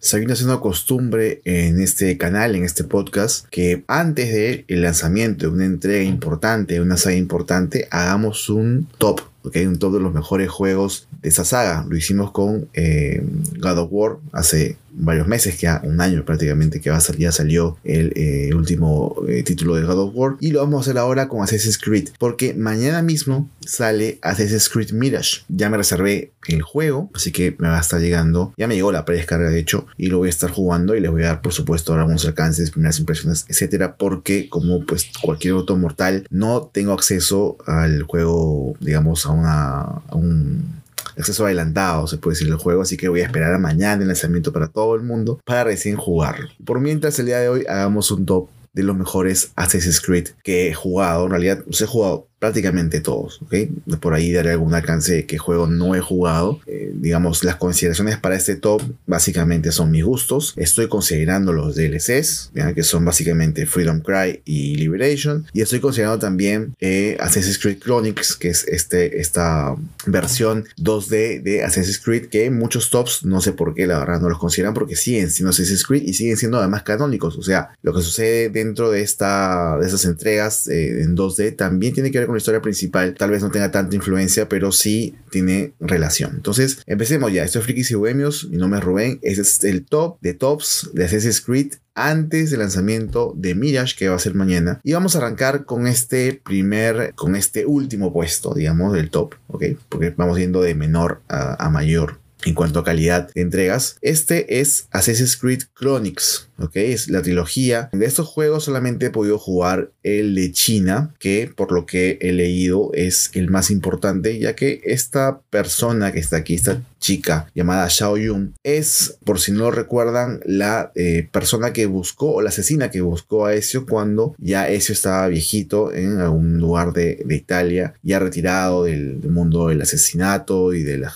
Se 0.00 0.18
viene 0.18 0.34
haciendo 0.34 0.60
costumbre 0.60 1.40
en 1.44 1.80
este 1.80 2.16
canal, 2.18 2.54
en 2.54 2.64
este 2.64 2.84
podcast, 2.84 3.46
que 3.48 3.82
antes 3.88 4.32
del 4.32 4.64
lanzamiento 4.68 5.46
de 5.46 5.52
una 5.52 5.64
entrega 5.64 6.04
importante, 6.04 6.74
de 6.74 6.80
una 6.80 6.96
saga 6.96 7.16
importante, 7.16 7.88
hagamos 7.90 8.48
un 8.48 8.86
top 8.98 9.22
hay 9.54 9.66
un 9.66 9.78
top 9.78 9.94
de 9.94 10.00
los 10.00 10.12
mejores 10.12 10.50
juegos 10.50 11.08
de 11.22 11.28
esa 11.28 11.44
saga. 11.44 11.84
Lo 11.88 11.96
hicimos 11.96 12.30
con 12.32 12.68
eh, 12.74 13.24
God 13.58 13.78
of 13.78 13.88
War 13.90 14.16
hace 14.32 14.76
varios 14.98 15.26
meses, 15.26 15.58
ya 15.60 15.80
un 15.84 16.00
año 16.00 16.24
prácticamente 16.24 16.80
que 16.80 16.90
va 16.90 16.96
a 16.96 17.00
salir, 17.00 17.22
ya 17.22 17.32
salió 17.32 17.78
el 17.84 18.12
eh, 18.16 18.54
último 18.54 19.14
eh, 19.28 19.42
título 19.42 19.76
de 19.76 19.84
God 19.84 19.98
of 19.98 20.12
War. 20.14 20.36
Y 20.40 20.50
lo 20.50 20.60
vamos 20.60 20.78
a 20.78 20.80
hacer 20.82 20.98
ahora 20.98 21.28
con 21.28 21.42
Assassin's 21.42 21.78
Creed, 21.78 22.10
porque 22.18 22.54
mañana 22.54 23.02
mismo 23.02 23.48
sale 23.60 24.18
Assassin's 24.22 24.68
Creed 24.68 24.92
Mirage. 24.92 25.42
Ya 25.48 25.70
me 25.70 25.76
reservé 25.76 26.32
el 26.46 26.62
juego, 26.62 27.10
así 27.14 27.32
que 27.32 27.56
me 27.58 27.68
va 27.68 27.78
a 27.78 27.80
estar 27.80 28.00
llegando. 28.00 28.54
Ya 28.56 28.66
me 28.66 28.74
llegó 28.74 28.92
la 28.92 29.04
predescarga, 29.04 29.50
de 29.50 29.58
hecho, 29.58 29.86
y 29.96 30.08
lo 30.08 30.18
voy 30.18 30.28
a 30.28 30.30
estar 30.30 30.50
jugando 30.50 30.94
y 30.94 31.00
les 31.00 31.10
voy 31.10 31.22
a 31.22 31.28
dar, 31.28 31.42
por 31.42 31.52
supuesto, 31.52 31.94
algunos 31.94 32.26
alcances, 32.26 32.70
primeras 32.70 32.98
impresiones, 32.98 33.44
etcétera, 33.48 33.96
porque 33.96 34.48
como 34.48 34.84
pues 34.84 35.10
cualquier 35.22 35.54
otro 35.54 35.76
mortal, 35.76 36.26
no 36.30 36.70
tengo 36.72 36.92
acceso 36.92 37.58
al 37.66 38.02
juego, 38.02 38.76
digamos, 38.80 39.26
a 39.26 40.02
a 40.08 40.14
un 40.14 40.78
acceso 41.18 41.44
adelantado, 41.44 42.06
se 42.06 42.18
puede 42.18 42.34
decir, 42.34 42.48
el 42.48 42.56
juego, 42.56 42.82
así 42.82 42.96
que 42.96 43.08
voy 43.08 43.20
a 43.20 43.26
esperar 43.26 43.54
a 43.54 43.58
mañana 43.58 44.02
el 44.02 44.08
lanzamiento 44.08 44.52
para 44.52 44.68
todo 44.68 44.94
el 44.94 45.02
mundo 45.02 45.40
para 45.44 45.64
recién 45.64 45.96
jugarlo. 45.96 46.48
Por 46.64 46.80
mientras, 46.80 47.18
el 47.18 47.26
día 47.26 47.38
de 47.38 47.48
hoy 47.48 47.64
hagamos 47.68 48.10
un 48.10 48.26
top 48.26 48.48
de 48.72 48.82
los 48.82 48.96
mejores 48.96 49.52
Assassin's 49.56 50.00
Creed 50.00 50.28
que 50.44 50.68
he 50.68 50.74
jugado. 50.74 51.24
En 51.24 51.30
realidad, 51.30 51.64
he 51.68 51.86
jugado 51.86 52.28
prácticamente 52.38 53.00
todos, 53.00 53.40
¿ok? 53.42 53.54
Por 54.00 54.14
ahí 54.14 54.32
daré 54.32 54.52
algún 54.52 54.74
alcance 54.74 55.12
de 55.14 55.26
qué 55.26 55.38
juego 55.38 55.66
no 55.66 55.94
he 55.94 56.00
jugado. 56.00 56.60
Eh, 56.66 56.92
digamos, 56.94 57.42
las 57.42 57.56
consideraciones 57.56 58.16
para 58.18 58.36
este 58.36 58.56
top 58.56 58.82
básicamente 59.06 59.72
son 59.72 59.90
mis 59.90 60.04
gustos. 60.04 60.54
Estoy 60.56 60.88
considerando 60.88 61.52
los 61.52 61.74
DLCs, 61.74 62.52
que 62.74 62.82
son 62.82 63.04
básicamente 63.04 63.66
Freedom 63.66 64.00
Cry 64.00 64.40
y 64.44 64.76
Liberation. 64.76 65.46
Y 65.52 65.62
estoy 65.62 65.80
considerando 65.80 66.18
también 66.18 66.76
eh, 66.80 67.16
Assassin's 67.20 67.58
Creed 67.58 67.78
Chronicles, 67.80 68.36
que 68.36 68.48
es 68.48 68.64
este, 68.68 69.20
esta 69.20 69.74
versión 70.06 70.66
2D 70.78 71.42
de 71.42 71.64
Assassin's 71.64 71.98
Creed, 71.98 72.26
que 72.26 72.50
muchos 72.50 72.90
tops, 72.90 73.24
no 73.24 73.40
sé 73.40 73.52
por 73.52 73.74
qué, 73.74 73.86
la 73.86 73.98
verdad, 73.98 74.20
no 74.20 74.28
los 74.28 74.38
consideran 74.38 74.74
porque 74.74 74.94
siguen 74.94 75.30
siendo 75.30 75.50
Assassin's 75.50 75.84
Creed 75.84 76.02
y 76.02 76.14
siguen 76.14 76.36
siendo 76.36 76.58
además 76.58 76.84
canónicos. 76.84 77.36
O 77.36 77.42
sea, 77.42 77.70
lo 77.82 77.92
que 77.92 78.02
sucede 78.02 78.48
dentro 78.48 78.90
de, 78.90 79.02
esta, 79.02 79.76
de 79.78 79.86
esas 79.86 80.04
entregas 80.04 80.68
eh, 80.68 81.02
en 81.02 81.16
2D 81.16 81.56
también 81.56 81.94
tiene 81.94 82.12
que 82.12 82.20
ver 82.20 82.27
con 82.28 82.34
la 82.34 82.38
historia 82.38 82.62
principal. 82.62 83.14
Tal 83.14 83.30
vez 83.30 83.42
no 83.42 83.50
tenga 83.50 83.70
tanta 83.70 83.96
influencia, 83.96 84.48
pero 84.48 84.70
sí 84.70 85.16
tiene 85.30 85.72
relación. 85.80 86.32
Entonces, 86.36 86.82
empecemos 86.86 87.32
ya. 87.32 87.42
Esto 87.42 87.58
es 87.58 87.64
Frikis 87.64 87.90
y 87.90 87.94
Bohemios. 87.94 88.48
Mi 88.48 88.56
nombre 88.56 88.78
es 88.78 88.84
Rubén. 88.84 89.18
Este 89.22 89.42
es 89.42 89.64
el 89.64 89.84
top 89.84 90.18
de 90.20 90.34
tops 90.34 90.90
de 90.92 91.04
Assassin's 91.04 91.40
Creed 91.40 91.72
antes 91.94 92.50
del 92.50 92.60
lanzamiento 92.60 93.32
de 93.36 93.54
Mirage 93.56 93.96
que 93.96 94.08
va 94.08 94.14
a 94.14 94.20
ser 94.20 94.34
mañana 94.34 94.80
y 94.84 94.92
vamos 94.92 95.16
a 95.16 95.18
arrancar 95.18 95.64
con 95.64 95.88
este 95.88 96.40
primer 96.44 97.12
con 97.16 97.34
este 97.34 97.66
último 97.66 98.12
puesto 98.12 98.54
digamos 98.54 98.92
del 98.92 99.10
top 99.10 99.34
ok 99.48 99.64
porque 99.88 100.14
vamos 100.16 100.38
yendo 100.38 100.62
de 100.62 100.76
menor 100.76 101.22
a, 101.26 101.66
a 101.66 101.70
mayor 101.70 102.20
en 102.44 102.54
cuanto 102.54 102.78
a 102.78 102.84
calidad 102.84 103.32
de 103.34 103.40
entregas. 103.40 103.96
Este 104.00 104.60
es 104.60 104.88
Assassin's 104.90 105.36
Creed 105.36 105.62
Chronicles, 105.74 106.47
¿ok? 106.58 106.76
Es 106.76 107.08
la 107.08 107.22
trilogía. 107.22 107.88
De 107.92 108.06
estos 108.06 108.26
juegos 108.26 108.64
solamente 108.64 109.06
he 109.06 109.10
podido 109.10 109.38
jugar 109.38 109.90
el 110.02 110.34
de 110.34 110.52
China, 110.52 111.14
que 111.18 111.50
por 111.54 111.72
lo 111.72 111.86
que 111.86 112.18
he 112.20 112.32
leído 112.32 112.90
es 112.94 113.30
el 113.34 113.50
más 113.50 113.70
importante, 113.70 114.38
ya 114.38 114.54
que 114.54 114.80
esta 114.84 115.40
persona 115.50 116.12
que 116.12 116.20
está 116.20 116.36
aquí, 116.36 116.54
esta 116.54 116.82
chica 116.98 117.50
llamada 117.54 117.88
Xiao 117.88 118.16
Yun, 118.16 118.54
es, 118.62 119.18
por 119.24 119.40
si 119.40 119.52
no 119.52 119.60
lo 119.60 119.70
recuerdan, 119.70 120.40
la 120.44 120.92
eh, 120.94 121.28
persona 121.30 121.72
que 121.72 121.86
buscó 121.86 122.34
o 122.34 122.42
la 122.42 122.48
asesina 122.48 122.90
que 122.90 123.00
buscó 123.00 123.46
a 123.46 123.54
Ezio 123.54 123.86
cuando 123.86 124.34
ya 124.38 124.68
Ezio 124.68 124.92
estaba 124.92 125.28
viejito 125.28 125.92
en 125.92 126.18
algún 126.18 126.58
lugar 126.58 126.92
de, 126.92 127.24
Italia, 127.28 127.94
ya 128.02 128.18
retirado 128.18 128.84
del, 128.84 129.20
mundo 129.28 129.68
del 129.68 129.80
asesinato 129.80 130.74
y 130.74 130.82
del 130.82 131.06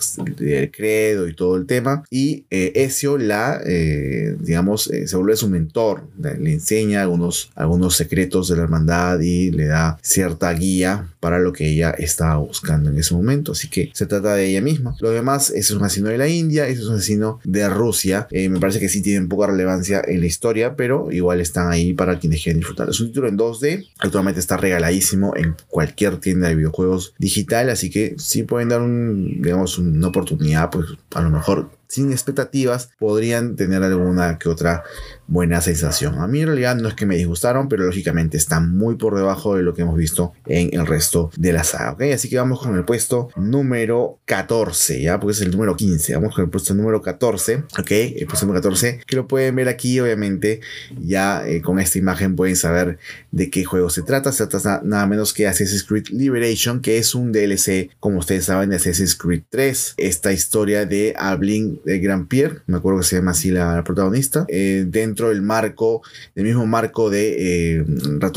credo 0.70 1.26
y 1.26 1.34
todo 1.34 1.56
el 1.56 1.66
tema. 1.66 2.04
Y 2.10 2.44
eh, 2.50 2.72
Ezio 2.76 3.19
la, 3.19 3.60
eh, 3.66 4.36
digamos, 4.38 4.84
se 4.84 5.16
vuelve 5.32 5.37
su 5.37 5.48
mentor, 5.48 6.09
le 6.19 6.53
enseña 6.53 7.03
algunos, 7.03 7.50
algunos 7.54 7.97
secretos 7.97 8.48
de 8.48 8.56
la 8.56 8.62
hermandad 8.62 9.20
y 9.20 9.50
le 9.50 9.66
da 9.66 9.98
cierta 10.03 10.53
guía 10.53 11.09
para 11.20 11.38
lo 11.38 11.53
que 11.53 11.69
ella 11.69 11.91
estaba 11.91 12.37
buscando 12.37 12.91
en 12.91 12.98
ese 12.98 13.15
momento. 13.15 13.53
Así 13.53 13.69
que 13.69 13.91
se 13.94 14.06
trata 14.06 14.34
de 14.34 14.48
ella 14.48 14.60
misma. 14.60 14.94
Lo 15.00 15.10
demás 15.10 15.50
es 15.50 15.70
un 15.70 15.82
asesino 15.84 16.09
de 16.09 16.19
la 16.19 16.28
India, 16.28 16.66
es 16.66 16.81
un 16.81 16.94
asesino 16.94 17.41
de 17.44 17.69
Rusia. 17.69 18.26
Eh, 18.31 18.48
me 18.48 18.60
parece 18.60 18.81
que 18.81 18.88
sí 18.88 19.03
tienen 19.03 19.28
poca 19.28 19.47
relevancia 19.47 20.03
en 20.06 20.20
la 20.20 20.26
historia, 20.26 20.76
pero 20.76 21.10
igual 21.10 21.41
están 21.41 21.70
ahí 21.70 21.93
para 21.93 22.19
quienes 22.19 22.43
quieran 22.43 22.60
disfrutar. 22.60 22.88
Es 22.88 23.00
un 23.00 23.09
título 23.09 23.28
en 23.28 23.38
2D, 23.38 23.87
actualmente 23.99 24.41
está 24.41 24.56
regaladísimo 24.56 25.34
en 25.37 25.56
cualquier 25.69 26.19
tienda 26.19 26.49
de 26.49 26.56
videojuegos 26.56 27.14
digital, 27.19 27.70
así 27.70 27.91
que 27.91 28.14
si 28.19 28.43
pueden 28.43 28.69
dar 28.69 28.82
un, 28.82 29.41
digamos, 29.41 29.78
una 29.78 30.09
oportunidad, 30.09 30.70
pues 30.70 30.87
a 31.14 31.20
lo 31.22 31.31
mejor 31.31 31.70
sin 31.92 32.10
expectativas 32.10 32.88
podrían 32.98 33.54
tener 33.54 33.82
alguna 33.82 34.38
que 34.38 34.48
otra 34.48 34.82
buena 35.26 35.60
sensación. 35.60 36.19
A 36.20 36.26
mí 36.26 36.41
en 36.41 36.47
realidad 36.47 36.76
no 36.76 36.88
es 36.88 36.94
que 36.94 37.04
me 37.04 37.16
disgustaron, 37.16 37.69
pero 37.69 37.84
lógicamente 37.84 38.38
están 38.38 38.76
muy 38.76 38.97
por 38.97 39.14
debajo 39.14 39.56
de 39.56 39.62
lo 39.62 39.75
que 39.75 39.82
hemos 39.82 39.97
visto 39.97 40.32
en 40.47 40.70
el 40.72 40.86
resto 40.86 41.31
de 41.36 41.52
la 41.52 41.64
saga. 41.64 41.92
¿ok? 41.92 42.02
Así 42.14 42.31
que 42.31 42.38
vamos 42.38 42.60
con 42.60 42.75
el 42.76 42.84
puesto 42.84 43.28
número 43.36 44.20
14, 44.25 45.02
ya, 45.02 45.20
porque 45.20 45.32
es 45.32 45.42
el 45.42 45.50
número 45.50 45.76
15. 45.76 46.14
Vamos 46.14 46.34
con 46.34 46.44
el 46.44 46.50
puesto 46.50 46.75
número 46.75 47.02
14, 47.02 47.64
ok, 47.78 47.91
el 47.91 48.26
puesto 48.26 48.47
número 48.47 48.62
14, 48.62 49.00
que 49.06 49.16
lo 49.16 49.28
pueden 49.28 49.54
ver 49.56 49.69
aquí, 49.69 50.00
obviamente, 50.00 50.60
ya 50.98 51.47
eh, 51.47 51.60
con 51.60 51.78
esta 51.78 51.98
imagen 51.98 52.36
pueden 52.36 52.56
saber 52.56 52.98
de 53.32 53.50
qué 53.50 53.64
juego 53.64 53.91
se 53.91 54.02
trata. 54.02 54.32
Se 54.32 54.47
trata 54.47 54.81
nada 54.82 55.06
menos 55.06 55.34
que 55.34 55.47
Assassin's 55.47 55.84
Creed 55.84 56.08
Liberation, 56.08 56.81
que 56.81 56.97
es 56.97 57.14
un 57.14 57.32
DLC, 57.32 57.91
como 58.00 58.19
ustedes 58.19 58.47
saben, 58.47 58.70
de 58.70 58.76
Assassin's 58.76 59.14
Creed 59.14 59.42
3. 59.50 59.94
Esta 59.98 60.32
historia 60.32 60.86
de 60.86 61.14
Ablin 61.19 61.81
de 61.84 61.98
Grand 61.98 62.28
Pierre, 62.28 62.60
me 62.66 62.76
acuerdo 62.76 63.00
que 63.00 63.06
se 63.06 63.16
llama 63.16 63.32
así 63.32 63.50
la, 63.50 63.82
protagonista, 63.84 64.44
eh, 64.48 64.84
dentro 64.87 65.28
del 65.31 65.43
marco, 65.43 66.03
del 66.34 66.44
mismo 66.44 66.66
marco 66.66 67.10
de 67.10 67.78
eh, 67.78 67.84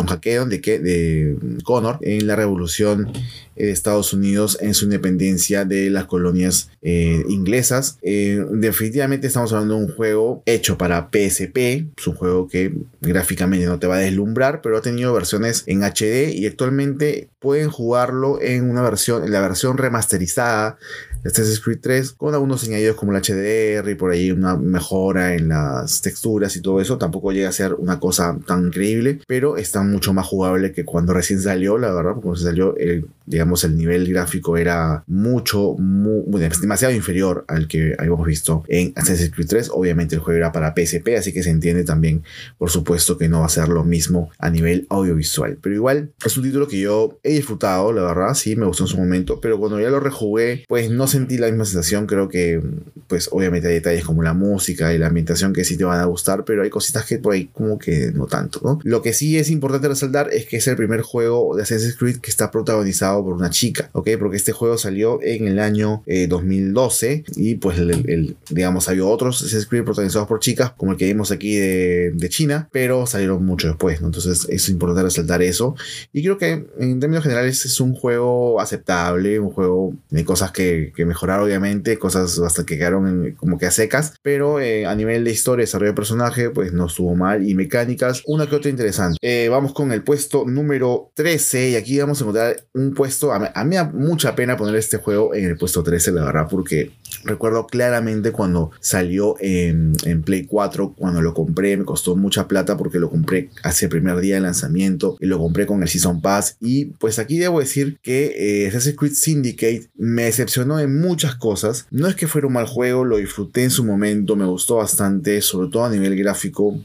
Hackeon, 0.08 0.50
de, 0.50 0.60
de 0.60 1.38
Connor, 1.64 1.98
en 2.02 2.28
la 2.28 2.36
revolución 2.36 3.12
de 3.56 3.72
Estados 3.72 4.14
Unidos 4.14 4.58
en 4.62 4.74
su 4.74 4.86
independencia 4.86 5.64
de 5.64 5.90
las 5.90 6.06
colonias 6.06 6.70
eh, 6.82 7.24
inglesas. 7.30 7.98
definitivamente 8.02 9.28
estamos 9.28 9.54
hablando 9.54 9.76
de 9.76 9.86
un 9.86 9.92
juego 9.92 10.44
hecho 10.46 10.78
para 10.78 11.10
PSP, 11.10 11.58
es 11.98 12.08
un 12.08 12.16
juego 12.16 12.48
que 12.48 12.74
gráficamente 13.02 13.66
no 13.66 13.80
te 13.80 13.88
va 13.88 13.96
a 13.96 14.00
deslumbrar, 14.00 14.62
pero 14.62 14.78
ha 14.78 14.82
tenido 14.82 15.14
versiones 15.14 15.64
en 15.68 15.84
HD 15.84 16.34
y 16.34 16.46
actualmente 16.48 17.30
pueden 17.40 17.70
jugarlo 17.70 18.42
en 18.42 18.70
una 18.70 18.82
versión, 18.82 19.24
en 19.24 19.32
la 19.32 19.42
versión 19.42 19.78
remasterizada 19.78 20.78
Assassin's 21.26 21.60
Creed 21.60 21.80
3 21.82 22.12
con 22.14 22.34
algunos 22.34 22.64
añadidos 22.64 22.96
como 22.96 23.12
el 23.12 23.22
HDR 23.22 23.90
y 23.90 23.96
por 23.96 24.12
ahí 24.12 24.32
una 24.32 24.56
mejora 24.56 25.34
en 25.34 25.50
las 25.50 26.02
texturas 26.02 26.56
y 26.56 26.62
todo 26.62 26.80
eso. 26.80 26.98
Tampoco 26.98 27.32
llega 27.32 27.50
a 27.50 27.54
ser 27.54 27.74
una 27.74 28.00
cosa 28.00 28.38
tan 28.46 28.68
increíble, 28.68 29.20
pero 29.28 29.58
está 29.58 29.82
mucho 29.82 30.14
más 30.14 30.28
jugable 30.28 30.72
que 30.72 30.86
cuando 30.86 31.14
recién 31.14 31.42
salió, 31.42 31.78
la 31.78 31.92
verdad, 31.92 32.14
cuando 32.14 32.36
salió, 32.36 32.76
el, 32.78 33.08
digamos, 33.26 33.64
el 33.64 33.76
nivel 33.78 34.08
gráfico 34.08 34.58
era 34.58 35.04
mucho, 35.08 35.76
demasiado 35.78 36.94
inferior 36.94 37.46
al 37.48 37.68
que 37.68 37.96
habíamos 37.98 38.26
visto 38.26 38.64
en 38.68 38.94
Assassin's 38.96 39.32
Creed 39.32 39.48
3. 39.48 39.72
Obviamente 39.74 40.16
el 40.16 40.22
juego 40.22 40.38
era 40.38 40.52
para 40.52 40.74
PSP, 40.76 41.18
así 41.18 41.34
que 41.34 41.44
se 41.44 41.50
entiende 41.50 41.84
también, 41.84 42.24
por 42.58 42.70
supuesto, 42.70 43.18
que 43.18 43.30
no 43.30 43.42
va 43.42 43.48
a 43.48 43.50
ser 43.50 43.70
lo 43.70 43.84
mismo 43.84 44.30
a 44.38 44.50
nivel 44.50 44.86
audiovisual. 44.90 45.58
Pero 45.62 45.76
igual 45.76 46.12
es 46.26 46.38
un 46.38 46.44
título 46.44 46.68
que 46.68 46.80
yo 46.80 47.20
he 47.24 47.34
disfrutado, 47.34 47.92
la 47.92 48.04
verdad, 48.04 48.34
sí, 48.34 48.56
me 48.56 48.66
gustó 48.66 48.84
en 48.84 48.88
su 48.88 48.98
momento, 48.98 49.40
pero 49.42 49.60
cuando 49.60 49.80
ya 49.80 49.90
lo 49.90 50.00
rejugué, 50.00 50.64
pues 50.68 50.90
no 50.90 51.08
se 51.08 51.16
sentí 51.16 51.38
la 51.38 51.48
misma 51.48 51.66
sensación. 51.66 52.08
Creo 52.08 52.28
que, 52.28 52.62
pues, 53.08 53.30
obviamente 53.32 53.70
hay 53.70 53.76
detalles 53.76 54.04
como 54.04 54.22
la 54.22 54.34
música 54.34 54.94
y 54.94 54.98
la 54.98 55.08
ambientación 55.08 55.54
que 55.54 55.64
sí 55.64 55.78
te 55.78 55.86
van 55.86 56.00
a 56.00 56.06
gustar, 56.06 56.44
pero 56.44 56.64
hay 56.64 56.70
cositas 56.70 57.06
que 57.06 57.20
por 57.20 57.34
ahí 57.34 57.50
como 57.54 57.80
que 57.80 58.12
no 58.14 58.26
tanto, 58.26 58.60
¿no? 58.64 58.80
Lo 58.84 59.02
que 59.02 59.14
sí 59.14 59.38
es 59.38 59.50
importante 59.50 59.88
resaltar 59.88 60.30
es 60.34 60.46
que 60.46 60.58
es 60.58 60.68
el 60.68 60.76
primer 60.76 61.02
juego 61.02 61.56
de 61.56 61.64
Assassin's 61.64 61.96
Creed 61.96 62.18
que 62.18 62.30
está 62.30 62.52
protagonizado 62.52 63.15
por 63.24 63.34
una 63.34 63.50
chica, 63.50 63.90
¿ok? 63.94 64.10
Porque 64.20 64.38
este 64.38 64.52
juego 64.52 64.78
salió 64.78 65.20
en 65.22 65.48
el 65.48 65.60
año 65.60 66.04
2012 66.06 67.12
eh, 67.12 67.24
y, 67.36 67.56
pues, 67.56 67.80
el, 67.80 68.36
digamos, 68.50 68.90
hay 68.90 69.00
otros 69.00 69.42
Assassin's 69.42 69.68
Creed 69.68 69.84
protagonizados 69.84 70.28
por 70.28 70.40
chicas, 70.40 70.74
como 70.76 70.92
el 70.92 70.98
que 70.98 71.06
vimos 71.06 71.32
aquí 71.32 71.56
de, 71.56 72.26
China, 72.30 72.68
pero 72.72 73.06
salieron 73.06 73.46
mucho 73.46 73.68
después. 73.68 74.02
Entonces 74.02 74.48
es 74.50 74.68
importante 74.68 75.04
resaltar 75.04 75.44
eso. 75.44 75.76
Y 76.12 76.24
creo 76.24 76.40
que 76.40 76.66
en 76.80 77.00
términos 77.00 77.24
generales 77.24 77.64
es 77.66 77.80
un 77.80 77.94
juego 77.94 78.60
aceptable, 78.60 79.40
un 79.40 79.52
juego 79.52 79.94
de 80.10 80.26
cosas 80.26 80.52
que, 80.52 80.92
que 80.96 81.06
mejorar, 81.06 81.40
obviamente, 81.40 82.00
cosas 82.00 82.40
hasta 82.40 82.66
que 82.66 82.78
quedaron 82.78 83.36
como 83.38 83.58
que 83.58 83.68
a 83.68 83.72
secas, 83.72 84.14
pero 84.22 84.60
eh, 84.60 84.86
a 84.86 84.96
nivel 84.96 85.24
de 85.24 85.32
historia, 85.32 85.64
desarrollo 85.64 85.92
de 85.92 85.96
personaje, 85.96 86.50
pues 86.50 86.74
no 86.74 86.88
estuvo 86.88 87.16
mal. 87.16 87.48
Y 87.48 87.54
mecánicas, 87.54 88.24
una 88.26 88.48
que 88.48 88.56
otra 88.56 88.70
interesante. 88.70 89.18
Eh, 89.22 89.50
vamos 89.50 89.74
con 89.74 89.92
el 89.92 90.04
puesto 90.04 90.46
número 90.46 91.12
13 91.16 91.72
y 91.72 91.76
aquí 91.76 92.00
vamos 92.00 92.20
a 92.20 92.24
encontrar 92.24 92.68
un, 92.74 92.94
puesto, 92.94 93.05
a 93.32 93.40
mí, 93.64 93.70
me 93.70 93.76
da 93.76 93.92
mucha 93.92 94.36
pena 94.36 94.58
poner 94.58 94.76
este 94.76 94.98
juego 94.98 95.34
en 95.34 95.46
el 95.46 95.58
puesto 95.58 95.84
13, 95.84 96.12
la 96.12 96.26
verdad, 96.26 96.48
porque 96.50 96.92
recuerdo 97.24 97.68
claramente 97.68 98.32
cuando 98.32 98.72
salió 98.80 99.36
en, 99.40 99.96
Play 100.24 100.46
4, 100.46 100.94
cuando 100.98 101.22
lo 101.22 101.34
compré, 101.34 101.78
me 101.78 101.86
costó 101.86 102.16
mucha 102.16 102.48
plata 102.48 102.78
porque 102.78 103.00
lo 103.00 103.10
compré 103.10 103.50
hace 103.64 103.86
el 103.86 103.90
primer 103.90 104.20
día 104.20 104.36
de 104.36 104.42
lanzamiento 104.42 105.18
y 105.20 105.26
lo 105.26 105.38
compré 105.38 105.66
con 105.66 105.82
el 105.82 105.90
Season 105.90 106.22
Pass. 106.22 106.58
Y 106.60 106.86
pues 106.86 107.20
aquí 107.20 107.38
debo 107.38 107.60
decir 107.60 108.00
que 108.02 108.64
eh, 108.64 108.68
Assassin's 108.68 108.98
Creed 108.98 109.14
Syndicate 109.14 109.90
me 109.96 110.24
decepcionó 110.24 110.80
en 110.80 111.00
muchas 111.00 111.36
cosas. 111.36 111.88
No 111.92 112.08
es 112.08 112.16
que 112.16 112.28
fuera 112.28 112.48
un 112.48 112.54
mal 112.54 112.68
juego, 112.68 113.06
lo 113.06 113.18
disfruté 113.18 113.64
en 113.64 113.72
su 113.72 113.84
momento, 113.84 114.36
me 114.36 114.46
gustó 114.46 114.78
bastante, 114.78 115.42
sobre 115.42 115.70
todo 115.70 115.86
a 115.86 115.90
nivel 115.90 116.16
gráfico 116.16 116.80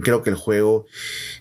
creo 0.00 0.22
que 0.22 0.30
el 0.30 0.36
juego 0.36 0.86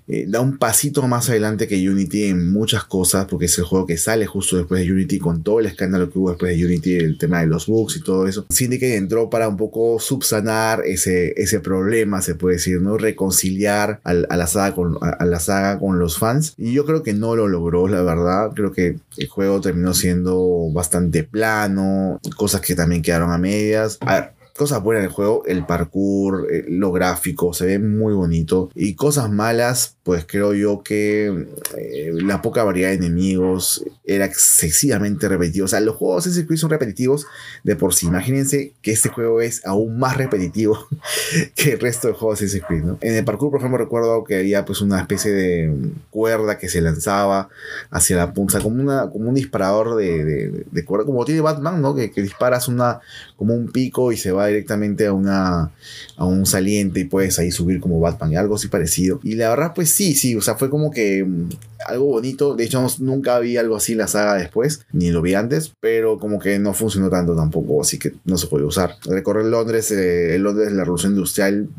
eh, 0.08 0.26
da 0.28 0.42
un 0.42 0.58
pasito 0.58 1.08
más 1.08 1.30
adelante 1.30 1.68
que 1.68 1.90
Unity 1.90 2.26
en 2.26 2.52
muchas 2.52 2.84
cosas, 2.84 3.26
porque 3.26 3.46
es 3.46 3.58
el 3.58 3.66
juego 3.66 3.86
que 3.86 3.98
sale 3.98 4.26
justo 4.26 4.58
después 4.58 4.86
de 4.86 4.92
Unity, 4.92 5.20
con 5.20 5.44
todo 5.44 5.60
el 5.60 5.68
escándalo 5.68 6.10
que 6.10 6.20
hubo 6.20 6.30
después 6.30 6.58
de 6.58 6.66
Unity, 6.66 6.96
el 6.96 7.18
tema 7.18 7.42
de 7.42 7.48
los 7.48 7.68
bugs 7.68 7.98
y 7.98 8.02
todo 8.02 8.28
eso. 8.28 8.46
Syndicate 8.50 8.96
entró 8.96 9.30
para 9.30 9.48
un 9.48 9.58
poco 9.58 10.00
subsanar 10.00 10.82
ese, 10.86 11.34
ese 11.38 11.60
problema, 11.60 12.22
se 12.22 12.36
puede 12.36 12.56
decir, 12.56 12.82
¿no? 12.82 12.98
Reconciliar 12.98 14.02
a, 14.04 14.14
la 14.14 14.48
saga 14.48 14.76
con, 14.76 14.98
a, 15.02 15.26
la 15.26 15.40
saga 15.40 15.80
con 15.80 16.00
los 16.00 16.18
fans. 16.18 16.54
Y 16.58 16.74
yo 16.74 16.86
creo 16.86 17.04
que 17.04 17.14
no 17.14 17.36
lo 17.36 17.48
logró, 17.48 17.88
la 17.88 18.02
verdad. 18.02 18.52
Creo 18.56 18.72
que 18.72 18.98
el 19.18 19.28
juego 19.28 19.62
terminó 19.62 19.94
siendo 19.94 20.70
bastante 20.72 21.24
plano, 21.24 22.20
cosas 22.36 22.62
que 22.62 22.76
también 22.76 23.02
quedaron 23.02 23.32
a 23.32 23.38
medias. 23.38 23.98
A 24.02 24.14
ver, 24.16 24.39
cosas 24.60 24.84
buenas 24.84 25.04
del 25.04 25.12
juego, 25.14 25.44
el 25.46 25.66
parkour, 25.66 26.46
eh, 26.52 26.66
lo 26.68 26.92
gráfico, 26.92 27.54
se 27.54 27.66
ve 27.66 27.80
muy 27.80 28.14
bonito. 28.14 28.70
Y 28.76 28.96
cosas 28.96 29.32
malas, 29.32 29.96
pues 30.04 30.26
creo 30.28 30.54
yo 30.54 30.84
que 30.84 31.48
eh, 31.78 32.12
la 32.14 32.42
poca 32.42 32.66
variedad 32.66 32.90
de 32.90 32.96
enemigos 32.96 33.86
era 34.04 34.26
excesivamente 34.26 35.30
repetitivo. 35.30 35.64
O 35.64 35.70
sea, 35.70 35.80
los 35.80 35.96
juegos 35.96 36.36
de 36.36 36.46
Creed 36.46 36.60
son 36.60 36.72
repetitivos 36.72 37.26
de 37.64 37.78
por 37.78 37.94
sí. 37.94 38.08
Imagínense 38.08 38.74
que 38.82 38.92
este 38.92 39.08
juego 39.08 39.40
es 39.40 39.66
aún 39.66 39.98
más 39.98 40.18
repetitivo 40.18 40.78
que 41.56 41.74
el 41.74 41.80
resto 41.80 42.10
de 42.10 42.16
juegos 42.16 42.40
de 42.40 42.62
Creed, 42.62 42.84
¿no? 42.84 42.98
En 43.00 43.16
el 43.16 43.24
parkour, 43.24 43.52
por 43.52 43.62
ejemplo, 43.62 43.78
recuerdo 43.78 44.26
que 44.26 44.36
había 44.36 44.66
pues 44.66 44.82
una 44.82 45.00
especie 45.00 45.32
de 45.32 45.74
cuerda 46.10 46.58
que 46.58 46.68
se 46.68 46.82
lanzaba 46.82 47.48
hacia 47.92 48.18
la 48.18 48.34
punta, 48.34 48.60
como, 48.60 48.82
una, 48.82 49.10
como 49.10 49.30
un 49.30 49.36
disparador 49.36 49.96
de, 49.96 50.66
de, 50.70 50.86
cuerda, 50.86 51.06
como 51.06 51.24
tiene 51.24 51.40
Batman, 51.40 51.82
¿no? 51.82 51.96
Que, 51.96 52.12
que 52.12 52.22
disparas 52.22 52.68
una, 52.68 53.00
como 53.38 53.54
un 53.54 53.72
pico 53.72 54.12
y 54.12 54.18
se 54.18 54.34
va 54.34 54.49
directamente 54.50 55.08
a, 55.08 55.14
una, 55.14 55.72
a 56.18 56.26
un 56.26 56.46
saliente 56.46 57.00
y 57.00 57.06
puedes 57.06 57.40
ahí 57.40 57.52
subir 57.52 57.80
como 57.80 58.00
Batman, 58.00 58.32
y 58.32 58.36
algo 58.36 58.56
así 58.56 58.68
parecido. 58.68 59.20
Y 59.24 59.36
la 59.36 59.50
verdad, 59.50 59.74
pues 59.74 59.90
sí, 59.90 60.16
sí, 60.16 60.36
o 60.36 60.42
sea, 60.42 60.56
fue 60.56 60.70
como 60.70 60.92
que 60.92 61.24
mm, 61.24 61.50
algo 61.88 62.06
bonito. 62.06 62.56
De 62.56 62.66
hecho, 62.66 62.86
nunca 63.00 63.40
vi 63.40 63.58
algo 63.58 63.76
así 63.76 63.94
en 63.94 64.00
la 64.00 64.08
saga 64.08 64.36
después, 64.36 64.82
ni 64.92 65.12
lo 65.12 65.22
vi 65.22 65.34
antes, 65.34 65.74
pero 65.80 66.20
como 66.20 66.40
que 66.40 66.60
no 66.60 66.74
funcionó 66.74 67.10
tanto 67.10 67.36
tampoco, 67.36 67.82
así 67.82 67.98
que 67.98 68.14
no 68.26 68.38
se 68.38 68.48
puede 68.48 68.66
usar. 68.66 68.96
Recorrer 69.06 69.46
Londres, 69.46 69.92
eh, 69.92 70.36
el 70.36 70.44
Londres, 70.44 70.72
la 70.72 70.84
revolución 70.84 71.14
industrial, 71.14 71.70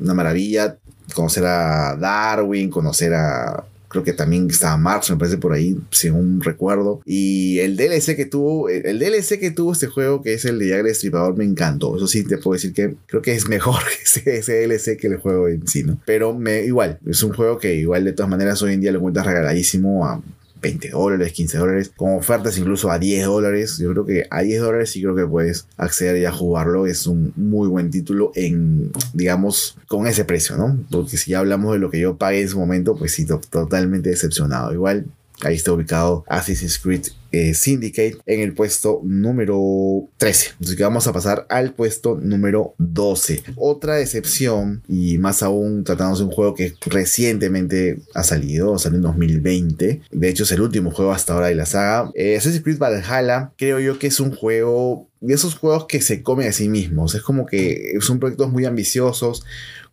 una 0.00 0.14
maravilla. 0.14 0.76
Conocer 1.12 1.44
a 1.44 1.96
Darwin, 1.96 2.70
conocer 2.70 3.12
a 3.14 3.64
creo 3.90 4.04
que 4.04 4.12
también 4.12 4.48
estaba 4.48 4.76
Marx, 4.76 5.10
me 5.10 5.16
parece 5.16 5.36
por 5.36 5.52
ahí, 5.52 5.76
según 5.90 6.40
recuerdo. 6.40 7.02
Y 7.04 7.58
el 7.58 7.76
DLC 7.76 8.14
que 8.16 8.24
tuvo, 8.24 8.68
el 8.68 8.98
DLC 9.00 9.38
que 9.40 9.50
tuvo 9.50 9.72
este 9.72 9.88
juego, 9.88 10.22
que 10.22 10.34
es 10.34 10.44
el 10.44 10.60
de 10.60 10.68
Jack 10.68 10.84
Destripador, 10.84 11.36
me 11.36 11.44
encantó. 11.44 11.96
Eso 11.96 12.06
sí, 12.06 12.22
te 12.22 12.38
puedo 12.38 12.54
decir 12.54 12.72
que 12.72 12.94
creo 13.06 13.20
que 13.20 13.34
es 13.34 13.48
mejor 13.48 13.82
ese, 14.02 14.38
ese 14.38 14.66
DLC 14.66 14.96
que 14.96 15.08
el 15.08 15.16
juego 15.16 15.48
en 15.48 15.66
sí, 15.66 15.82
¿no? 15.82 15.98
Pero 16.06 16.32
me, 16.32 16.64
igual, 16.64 17.00
es 17.04 17.22
un 17.24 17.32
juego 17.32 17.58
que 17.58 17.74
igual 17.74 18.04
de 18.04 18.12
todas 18.12 18.30
maneras 18.30 18.62
hoy 18.62 18.74
en 18.74 18.80
día 18.80 18.92
lo 18.92 18.98
encuentras 18.98 19.26
regaladísimo 19.26 20.06
a 20.06 20.22
20 20.60 20.90
dólares, 20.90 21.32
15 21.32 21.58
dólares, 21.58 21.92
con 21.96 22.14
ofertas 22.14 22.58
incluso 22.58 22.90
a 22.90 22.98
10 22.98 23.26
dólares. 23.26 23.78
Yo 23.78 23.90
creo 23.92 24.06
que 24.06 24.26
a 24.30 24.42
10 24.42 24.60
dólares 24.60 24.90
sí 24.90 25.02
creo 25.02 25.14
que 25.14 25.26
puedes 25.26 25.66
acceder 25.76 26.16
y 26.18 26.24
a 26.24 26.32
jugarlo. 26.32 26.86
Es 26.86 27.06
un 27.06 27.32
muy 27.36 27.68
buen 27.68 27.90
título 27.90 28.32
en, 28.34 28.92
digamos, 29.12 29.76
con 29.86 30.06
ese 30.06 30.24
precio, 30.24 30.56
¿no? 30.56 30.78
Porque 30.90 31.16
si 31.16 31.32
ya 31.32 31.40
hablamos 31.40 31.72
de 31.72 31.78
lo 31.78 31.90
que 31.90 32.00
yo 32.00 32.16
pagué 32.16 32.42
en 32.42 32.48
su 32.48 32.58
momento, 32.58 32.96
pues 32.96 33.12
sí, 33.12 33.26
totalmente 33.26 34.10
decepcionado. 34.10 34.72
Igual 34.72 35.06
Ahí 35.42 35.56
está 35.56 35.72
ubicado 35.72 36.24
Assassin's 36.28 36.78
Creed 36.78 37.06
eh, 37.32 37.54
Syndicate 37.54 38.18
en 38.26 38.40
el 38.40 38.54
puesto 38.54 39.00
número 39.04 40.08
13. 40.16 40.54
Así 40.60 40.76
que 40.76 40.82
vamos 40.82 41.06
a 41.06 41.12
pasar 41.12 41.46
al 41.48 41.74
puesto 41.74 42.18
número 42.20 42.74
12. 42.78 43.44
Otra 43.56 43.94
decepción, 43.94 44.82
y 44.88 45.18
más 45.18 45.42
aún 45.42 45.84
tratándose 45.84 46.22
de 46.22 46.28
un 46.28 46.34
juego 46.34 46.54
que 46.54 46.74
recientemente 46.86 48.00
ha 48.14 48.24
salido, 48.24 48.78
salió 48.78 48.96
en 48.96 49.02
2020. 49.02 50.02
De 50.10 50.28
hecho, 50.28 50.42
es 50.42 50.52
el 50.52 50.60
último 50.60 50.90
juego 50.90 51.12
hasta 51.12 51.34
ahora 51.34 51.46
de 51.46 51.54
la 51.54 51.66
saga. 51.66 52.10
Eh, 52.14 52.36
Assassin's 52.36 52.64
Creed 52.64 52.78
Valhalla, 52.78 53.52
creo 53.56 53.78
yo 53.78 53.98
que 53.98 54.08
es 54.08 54.18
un 54.18 54.34
juego 54.34 55.06
de 55.20 55.34
esos 55.34 55.54
juegos 55.54 55.86
que 55.86 56.00
se 56.00 56.22
come 56.22 56.46
a 56.46 56.52
sí 56.52 56.68
mismos. 56.68 57.14
Es 57.14 57.22
como 57.22 57.46
que 57.46 57.94
son 58.00 58.18
proyectos 58.18 58.50
muy 58.50 58.64
ambiciosos 58.64 59.44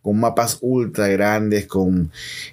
con 0.08 0.18
mapas 0.20 0.56
ultra 0.62 1.06
grandes, 1.08 1.66
con, 1.66 2.10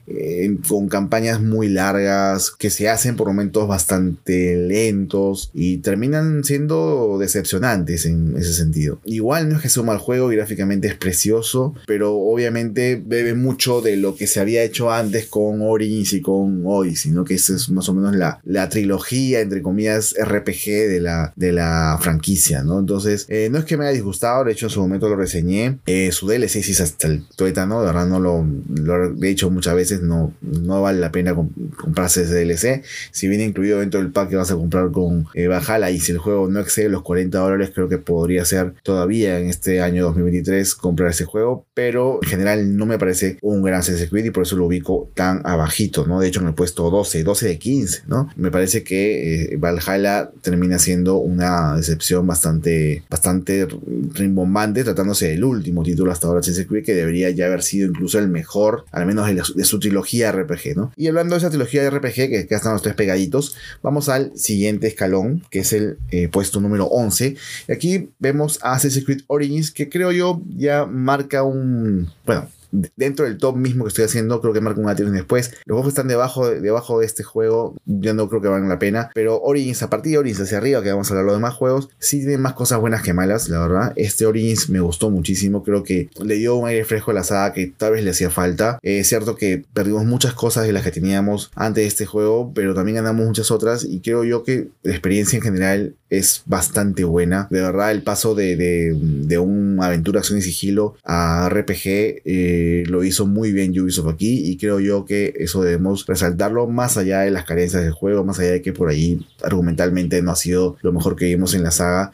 eh, 0.07 0.57
con 0.67 0.89
campañas 0.89 1.41
muy 1.41 1.69
largas, 1.69 2.51
que 2.51 2.69
se 2.69 2.89
hacen 2.89 3.15
por 3.15 3.27
momentos 3.27 3.65
bastante 3.65 4.57
lentos 4.57 5.51
y 5.53 5.77
terminan 5.77 6.43
siendo 6.43 7.17
decepcionantes 7.17 8.05
en 8.07 8.35
ese 8.35 8.51
sentido. 8.51 8.99
Igual 9.05 9.47
no 9.47 9.55
es 9.55 9.61
que 9.61 9.69
sea 9.69 9.83
un 9.83 9.87
mal 9.87 9.99
juego, 9.99 10.27
gráficamente 10.27 10.89
es 10.89 10.95
precioso, 10.95 11.73
pero 11.87 12.17
obviamente 12.17 13.01
bebe 13.01 13.35
mucho 13.35 13.79
de 13.79 13.95
lo 13.95 14.17
que 14.17 14.27
se 14.27 14.41
había 14.41 14.61
hecho 14.61 14.91
antes 14.91 15.27
con 15.27 15.61
Origins 15.61 16.11
y 16.11 16.19
con 16.19 16.61
Odyssey, 16.65 17.11
sino 17.11 17.23
que 17.23 17.35
esa 17.35 17.55
es 17.55 17.69
más 17.69 17.87
o 17.87 17.93
menos 17.93 18.17
la, 18.17 18.41
la 18.43 18.67
trilogía, 18.67 19.39
entre 19.39 19.61
comillas, 19.61 20.13
RPG 20.21 20.89
de 20.89 20.99
la, 20.99 21.31
de 21.37 21.53
la 21.53 21.97
franquicia, 22.01 22.63
¿no? 22.63 22.79
Entonces, 22.79 23.25
eh, 23.29 23.47
no 23.49 23.59
es 23.59 23.63
que 23.63 23.77
me 23.77 23.85
haya 23.85 23.93
disgustado, 23.93 24.43
de 24.43 24.51
hecho 24.51 24.65
en 24.65 24.71
su 24.71 24.81
momento 24.81 25.07
lo 25.07 25.15
reseñé, 25.15 25.77
eh, 25.85 26.11
su 26.11 26.27
DLC 26.27 26.57
es 26.57 26.81
hasta 26.81 27.07
el 27.07 27.23
¿no? 27.67 27.81
De 27.81 27.87
verdad 27.87 28.07
no 28.07 28.19
lo, 28.19 28.45
lo, 28.69 29.23
he 29.23 29.35
muchas 29.49 29.75
veces, 29.75 30.01
no, 30.01 30.33
no 30.41 30.81
vale 30.81 30.99
la 30.99 31.11
pena 31.11 31.35
comprarse 31.35 32.23
ese 32.23 32.45
DLC. 32.45 32.83
Si 33.11 33.27
viene 33.27 33.43
incluido 33.43 33.79
dentro 33.79 33.99
del 33.99 34.11
pack 34.11 34.29
que 34.29 34.35
vas 34.35 34.51
a 34.51 34.55
comprar 34.55 34.91
con 34.91 35.27
eh, 35.33 35.47
Bajala 35.47 35.91
y 35.91 35.99
si 35.99 36.11
el 36.11 36.17
juego 36.17 36.47
no 36.47 36.59
excede 36.59 36.89
los 36.89 37.03
40 37.03 37.37
dólares, 37.37 37.71
creo 37.73 37.89
que 37.89 37.97
podría 37.97 38.45
ser 38.45 38.73
todavía 38.83 39.39
en 39.39 39.47
este 39.47 39.81
año 39.81 40.05
2023 40.05 40.75
comprar 40.75 41.11
ese 41.11 41.25
juego, 41.25 41.65
pero 41.73 42.19
en 42.21 42.29
general 42.29 42.77
no 42.77 42.85
me 42.85 42.97
parece 42.97 43.37
un 43.41 43.61
gran 43.61 43.83
Creed 43.85 44.25
y 44.25 44.31
por 44.31 44.43
eso 44.43 44.55
lo 44.55 44.65
ubico 44.65 45.11
tan 45.13 45.41
abajito, 45.45 46.07
¿no? 46.07 46.19
De 46.19 46.27
hecho 46.27 46.41
en 46.41 46.47
el 46.47 46.53
puesto 46.53 46.89
12, 46.89 47.23
12 47.23 47.47
de 47.47 47.59
15, 47.59 48.03
¿no? 48.07 48.29
Me 48.35 48.51
parece 48.51 48.83
que 48.83 49.53
eh, 49.53 49.57
Valhalla 49.57 50.31
termina 50.41 50.79
siendo 50.79 51.17
una 51.17 51.75
decepción 51.75 52.25
bastante, 52.25 53.03
bastante 53.09 53.67
rimbombante 54.13 54.83
tratándose 54.83 55.29
del 55.29 55.43
último 55.43 55.83
título 55.83 56.11
hasta 56.11 56.27
ahora 56.27 56.39
Assassin's 56.39 56.67
Creed 56.67 56.85
que 56.85 56.93
debería 56.93 57.24
ya 57.29 57.45
haber 57.45 57.63
sido 57.63 57.87
incluso 57.87 58.19
el 58.19 58.27
mejor, 58.27 58.85
al 58.91 59.05
menos 59.05 59.27
de, 59.55 59.63
su 59.63 59.79
trilogía 59.79 60.31
RPG, 60.31 60.75
¿no? 60.75 60.91
Y 60.95 61.07
hablando 61.07 61.35
de 61.35 61.39
esa 61.39 61.49
trilogía 61.49 61.83
de 61.83 61.89
RPG, 61.89 62.13
que 62.13 62.47
ya 62.49 62.57
están 62.57 62.73
los 62.73 62.81
tres 62.81 62.95
pegaditos, 62.95 63.55
vamos 63.81 64.09
al 64.09 64.37
siguiente 64.37 64.87
escalón, 64.87 65.43
que 65.49 65.59
es 65.59 65.73
el 65.73 65.97
eh, 66.11 66.27
puesto 66.27 66.59
número 66.59 66.85
11. 66.85 67.35
Y 67.67 67.71
aquí 67.71 68.09
vemos 68.19 68.59
a 68.61 68.73
Assassin's 68.73 69.05
Creed 69.05 69.21
Origins, 69.27 69.71
que 69.71 69.89
creo 69.89 70.11
yo 70.11 70.41
ya 70.55 70.85
marca 70.85 71.43
un, 71.43 72.09
bueno, 72.25 72.49
dentro 72.95 73.25
del 73.25 73.37
top 73.37 73.55
mismo 73.55 73.83
que 73.83 73.89
estoy 73.89 74.05
haciendo, 74.05 74.41
creo 74.41 74.53
que 74.53 74.61
marca 74.61 74.79
un 74.79 74.89
antes 74.89 75.11
después. 75.11 75.51
Los 75.65 75.75
juegos 75.75 75.85
que 75.85 75.89
están 75.89 76.07
debajo, 76.07 76.49
debajo 76.49 76.99
de 76.99 77.05
este 77.05 77.23
juego, 77.23 77.75
yo 77.85 78.13
no 78.13 78.29
creo 78.29 78.41
que 78.41 78.47
valgan 78.47 78.69
la 78.69 78.79
pena. 78.79 79.11
Pero 79.13 79.41
Origins, 79.41 79.83
a 79.83 79.89
partir 79.89 80.13
de 80.13 80.17
Origins 80.19 80.41
hacia 80.41 80.57
arriba, 80.57 80.81
que 80.81 80.91
vamos 80.91 81.09
a 81.09 81.13
hablar 81.13 81.25
de 81.25 81.31
los 81.31 81.37
demás 81.37 81.53
juegos, 81.53 81.89
sí 81.99 82.19
tienen 82.19 82.41
más 82.41 82.53
cosas 82.53 82.79
buenas 82.79 83.01
que 83.01 83.13
malas, 83.13 83.49
la 83.49 83.59
verdad. 83.59 83.93
Este 83.95 84.25
Origins 84.25 84.69
me 84.69 84.79
gustó 84.79 85.09
muchísimo. 85.09 85.63
Creo 85.63 85.83
que 85.83 86.09
le 86.23 86.35
dio 86.35 86.55
un 86.55 86.67
aire 86.67 86.85
fresco 86.85 87.11
a 87.11 87.13
la 87.13 87.23
saga 87.23 87.53
que 87.53 87.67
tal 87.67 87.93
vez 87.93 88.03
le 88.03 88.11
hacía 88.11 88.29
falta. 88.29 88.79
es 88.81 89.07
cierto 89.07 89.35
que 89.35 89.63
perdimos 89.73 90.05
muchas 90.05 90.33
cosas 90.33 90.65
de 90.65 90.73
las 90.73 90.83
que 90.83 90.91
teníamos 90.91 91.51
antes 91.55 91.83
de 91.83 91.87
este 91.87 92.05
juego, 92.05 92.51
pero 92.53 92.73
también 92.73 92.95
ganamos 92.97 93.25
muchas 93.25 93.51
otras. 93.51 93.83
Y 93.83 94.01
creo 94.01 94.23
yo 94.23 94.43
que 94.43 94.69
la 94.83 94.91
experiencia 94.91 95.37
en 95.37 95.43
general 95.43 95.95
es 96.09 96.43
bastante 96.45 97.03
buena. 97.03 97.47
De 97.49 97.61
verdad, 97.61 97.91
el 97.91 98.03
paso 98.03 98.35
de, 98.35 98.55
de, 98.55 98.95
de 98.99 99.37
una 99.37 99.87
aventura, 99.87 100.19
acción 100.19 100.39
y 100.39 100.41
sigilo 100.41 100.95
a 101.03 101.49
RPG. 101.49 102.21
Eh, 102.25 102.83
lo 102.87 103.03
hizo 103.03 103.25
muy 103.25 103.51
bien 103.51 103.79
Ubisoft 103.79 104.09
aquí 104.09 104.49
y 104.49 104.57
creo 104.57 104.79
yo 104.79 105.05
que 105.05 105.33
eso 105.37 105.63
debemos 105.63 106.05
resaltarlo 106.05 106.67
más 106.67 106.97
allá 106.97 107.21
de 107.21 107.31
las 107.31 107.45
carencias 107.45 107.83
del 107.83 107.91
juego, 107.91 108.23
más 108.23 108.39
allá 108.39 108.51
de 108.51 108.61
que 108.61 108.73
por 108.73 108.89
ahí 108.89 109.25
argumentalmente 109.43 110.21
no 110.21 110.31
ha 110.31 110.35
sido 110.35 110.77
lo 110.81 110.93
mejor 110.93 111.15
que 111.15 111.25
vimos 111.25 111.53
en 111.53 111.63
la 111.63 111.71
saga 111.71 112.11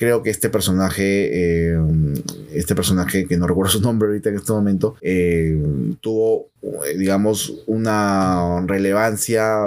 creo 0.00 0.22
que 0.22 0.30
este 0.30 0.48
personaje, 0.48 1.74
eh, 1.74 1.78
este 2.54 2.74
personaje 2.74 3.26
que 3.26 3.36
no 3.36 3.46
recuerdo 3.46 3.70
su 3.70 3.82
nombre 3.82 4.08
ahorita 4.08 4.30
en 4.30 4.36
este 4.36 4.50
momento, 4.50 4.96
eh, 5.02 5.62
tuvo, 6.00 6.48
digamos, 6.96 7.62
una 7.66 8.64
relevancia 8.66 9.58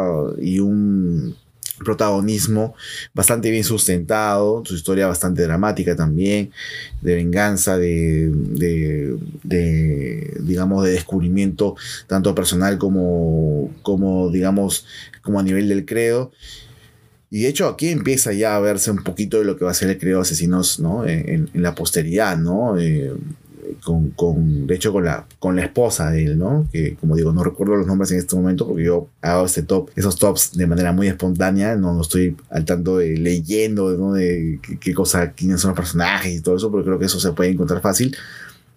y 0.41 0.57
un 0.57 1.35
protagonismo 1.79 2.75
bastante 3.13 3.49
bien 3.51 3.63
sustentado, 3.63 4.63
su 4.65 4.75
historia 4.75 5.07
bastante 5.07 5.43
dramática 5.43 5.95
también, 5.95 6.51
de 7.01 7.15
venganza, 7.15 7.77
de, 7.77 8.31
de, 9.43 10.37
digamos, 10.41 10.85
de 10.85 10.91
descubrimiento 10.91 11.75
tanto 12.07 12.35
personal 12.35 12.77
como, 12.77 13.71
como, 13.81 14.29
digamos, 14.29 14.85
como 15.21 15.39
a 15.39 15.43
nivel 15.43 15.69
del 15.69 15.85
credo. 15.85 16.31
Y 17.29 17.41
de 17.41 17.47
hecho 17.47 17.67
aquí 17.67 17.89
empieza 17.89 18.31
ya 18.31 18.55
a 18.55 18.59
verse 18.59 18.91
un 18.91 19.03
poquito 19.03 19.39
de 19.39 19.45
lo 19.45 19.57
que 19.57 19.65
va 19.65 19.71
a 19.71 19.73
ser 19.73 19.89
el 19.89 19.97
creador 19.97 20.23
de 20.23 20.27
asesinos 20.27 20.79
¿no? 20.79 21.03
en, 21.07 21.49
la 21.55 21.73
posteridad, 21.73 22.37
¿no? 22.37 22.79
Eh, 22.79 23.11
con, 23.83 24.11
con, 24.11 24.67
de 24.67 24.75
hecho 24.75 24.91
con 24.91 25.05
la, 25.05 25.25
con 25.39 25.55
la 25.55 25.63
esposa 25.63 26.11
de 26.11 26.25
él, 26.25 26.37
¿no? 26.37 26.67
Que 26.71 26.95
como 26.95 27.15
digo, 27.15 27.31
no 27.31 27.43
recuerdo 27.43 27.75
los 27.75 27.87
nombres 27.87 28.11
en 28.11 28.19
este 28.19 28.35
momento 28.35 28.67
porque 28.67 28.83
yo 28.83 29.07
hago 29.21 29.45
este 29.45 29.63
top, 29.63 29.89
esos 29.95 30.17
tops 30.17 30.55
de 30.57 30.67
manera 30.67 30.91
muy 30.91 31.07
espontánea, 31.07 31.75
no, 31.75 31.93
no 31.93 32.01
estoy 32.01 32.35
al 32.49 32.65
tanto 32.65 32.97
de 32.97 33.17
leyendo, 33.17 33.91
¿no? 33.97 34.13
De 34.13 34.59
qué, 34.79 34.93
cosa, 34.93 35.31
quiénes 35.31 35.61
son 35.61 35.69
los 35.69 35.77
personajes 35.77 36.33
y 36.33 36.41
todo 36.41 36.55
eso, 36.55 36.71
porque 36.71 36.85
creo 36.85 36.99
que 36.99 37.05
eso 37.05 37.19
se 37.19 37.31
puede 37.31 37.51
encontrar 37.51 37.81
fácil. 37.81 38.15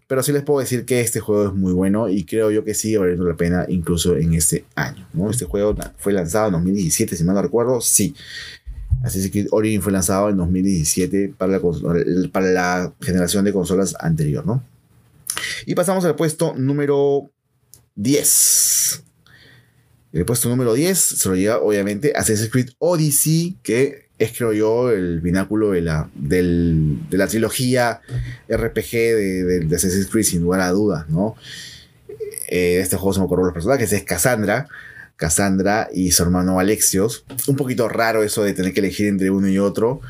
Pero 0.08 0.22
sí 0.22 0.30
les 0.30 0.44
puedo 0.44 0.60
decir 0.60 0.84
que 0.84 1.00
este 1.00 1.18
juego 1.18 1.48
es 1.48 1.52
muy 1.52 1.72
bueno 1.72 2.08
y 2.08 2.24
creo 2.24 2.52
yo 2.52 2.64
que 2.64 2.74
sigue 2.74 2.98
valiendo 2.98 3.24
la 3.24 3.34
pena 3.34 3.66
incluso 3.68 4.16
en 4.16 4.34
este 4.34 4.64
año. 4.76 5.06
¿no? 5.12 5.30
Este 5.30 5.46
juego 5.46 5.74
fue 5.98 6.12
lanzado 6.12 6.46
en 6.46 6.52
2017, 6.52 7.16
si 7.16 7.24
mal 7.24 7.34
no 7.34 7.42
recuerdo, 7.42 7.80
sí. 7.80 8.14
Así 9.02 9.30
que 9.30 9.46
Origin 9.50 9.82
fue 9.82 9.92
lanzado 9.92 10.30
en 10.30 10.36
2017 10.36 11.34
para 11.36 11.52
la, 11.52 11.60
para 12.32 12.46
la 12.46 12.92
generación 13.00 13.44
de 13.44 13.52
consolas 13.52 13.94
anterior, 14.00 14.46
¿no? 14.46 14.62
Y 15.66 15.74
pasamos 15.74 16.04
al 16.04 16.16
puesto 16.16 16.54
número 16.56 17.30
10. 17.96 19.02
El 20.12 20.24
puesto 20.24 20.48
número 20.48 20.74
10 20.74 20.98
se 20.98 21.28
lo 21.28 21.34
lleva 21.34 21.60
obviamente 21.60 22.12
Assassin's 22.14 22.50
Creed 22.50 22.70
Odyssey, 22.78 23.58
que 23.62 24.06
es 24.18 24.32
creo 24.36 24.52
yo 24.52 24.90
el 24.90 25.20
bináculo 25.20 25.72
de 25.72 25.82
la, 25.82 26.08
de 26.14 26.96
la 27.10 27.26
trilogía 27.26 28.00
RPG 28.48 28.90
de, 28.90 29.68
Assassin's 29.74 30.06
Creed 30.06 30.24
sin 30.24 30.42
lugar 30.42 30.62
a 30.62 30.70
dudas, 30.70 31.08
¿no? 31.10 31.36
Eh, 32.48 32.78
este 32.80 32.96
juego 32.96 33.12
se 33.12 33.20
me 33.20 33.26
ocurrió 33.26 33.44
los 33.44 33.54
personajes, 33.54 33.92
es 33.92 34.04
Cassandra. 34.04 34.68
Cassandra 35.16 35.88
y 35.92 36.12
su 36.12 36.22
hermano 36.22 36.60
Alexios. 36.60 37.24
Un 37.46 37.56
poquito 37.56 37.88
raro 37.88 38.22
eso 38.22 38.42
de 38.42 38.52
tener 38.52 38.72
que 38.72 38.80
elegir 38.80 39.08
entre 39.08 39.30
uno 39.30 39.48
y 39.48 39.58
otro 39.58 40.00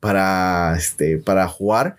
para, 0.00 0.76
este, 0.76 1.18
para 1.18 1.48
jugar 1.48 1.96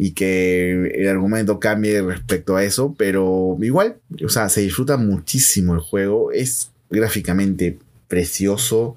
y 0.00 0.12
que 0.12 0.92
el 0.94 1.08
argumento 1.08 1.58
cambie 1.58 2.00
respecto 2.02 2.54
a 2.54 2.62
eso, 2.62 2.94
pero 2.96 3.58
igual, 3.60 3.96
o 4.24 4.28
sea, 4.28 4.48
se 4.48 4.60
disfruta 4.60 4.96
muchísimo 4.96 5.74
el 5.74 5.80
juego, 5.80 6.30
es 6.30 6.70
gráficamente 6.88 7.78
precioso 8.06 8.94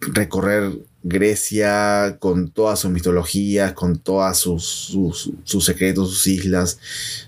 recorrer 0.00 0.72
Grecia 1.02 2.16
con 2.18 2.50
todas 2.50 2.80
sus 2.80 2.90
mitologías, 2.92 3.74
con 3.74 3.98
todos 3.98 4.38
sus, 4.38 4.96
sus, 5.44 5.64
secretos, 5.66 6.08
sus 6.08 6.26
islas, 6.28 6.78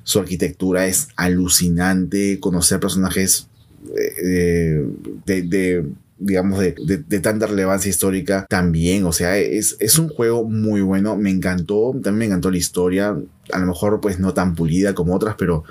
su 0.02 0.18
arquitectura 0.18 0.86
es 0.86 1.08
alucinante, 1.14 2.40
conocer 2.40 2.80
personajes 2.80 3.48
eh, 3.94 4.82
de 5.26 5.84
digamos, 6.18 6.60
de, 6.60 6.74
de, 7.06 7.20
tanta 7.20 7.46
relevancia 7.46 7.90
histórica 7.90 8.46
también. 8.48 9.04
O 9.04 9.12
sea, 9.12 9.38
es, 9.38 9.76
es 9.80 9.98
un 9.98 10.08
juego 10.08 10.44
muy 10.44 10.80
bueno. 10.80 11.16
Me 11.16 11.30
encantó. 11.30 11.92
También 11.92 12.18
me 12.18 12.24
encantó 12.26 12.50
la 12.50 12.56
historia. 12.56 13.16
A 13.52 13.58
lo 13.58 13.66
mejor, 13.66 14.00
pues, 14.00 14.18
no 14.18 14.34
tan 14.34 14.54
pulida 14.54 14.94
como 14.94 15.14
otras, 15.14 15.36
pero, 15.38 15.64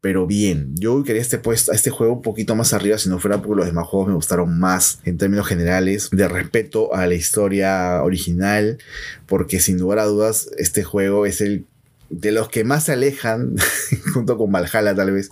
pero 0.00 0.26
bien. 0.26 0.74
Yo 0.74 1.02
quería 1.04 1.20
este, 1.20 1.38
puesto, 1.38 1.72
este 1.72 1.90
juego 1.90 2.14
un 2.14 2.22
poquito 2.22 2.54
más 2.54 2.72
arriba, 2.72 2.98
si 2.98 3.08
no 3.08 3.18
fuera 3.18 3.42
porque 3.42 3.56
los 3.56 3.66
demás 3.66 3.86
juegos 3.86 4.08
me 4.08 4.14
gustaron 4.14 4.58
más 4.58 5.00
en 5.04 5.18
términos 5.18 5.46
generales, 5.46 6.08
de 6.10 6.28
respeto 6.28 6.94
a 6.94 7.06
la 7.06 7.14
historia 7.14 8.02
original, 8.02 8.78
porque 9.26 9.60
sin 9.60 9.78
lugar 9.78 9.98
a 9.98 10.04
dudas, 10.04 10.48
este 10.58 10.84
juego 10.84 11.26
es 11.26 11.40
el 11.40 11.66
de 12.08 12.30
los 12.30 12.48
que 12.48 12.62
más 12.62 12.84
se 12.84 12.92
alejan, 12.92 13.56
junto 14.14 14.38
con 14.38 14.52
Valhalla 14.52 14.94
tal 14.94 15.10
vez, 15.10 15.28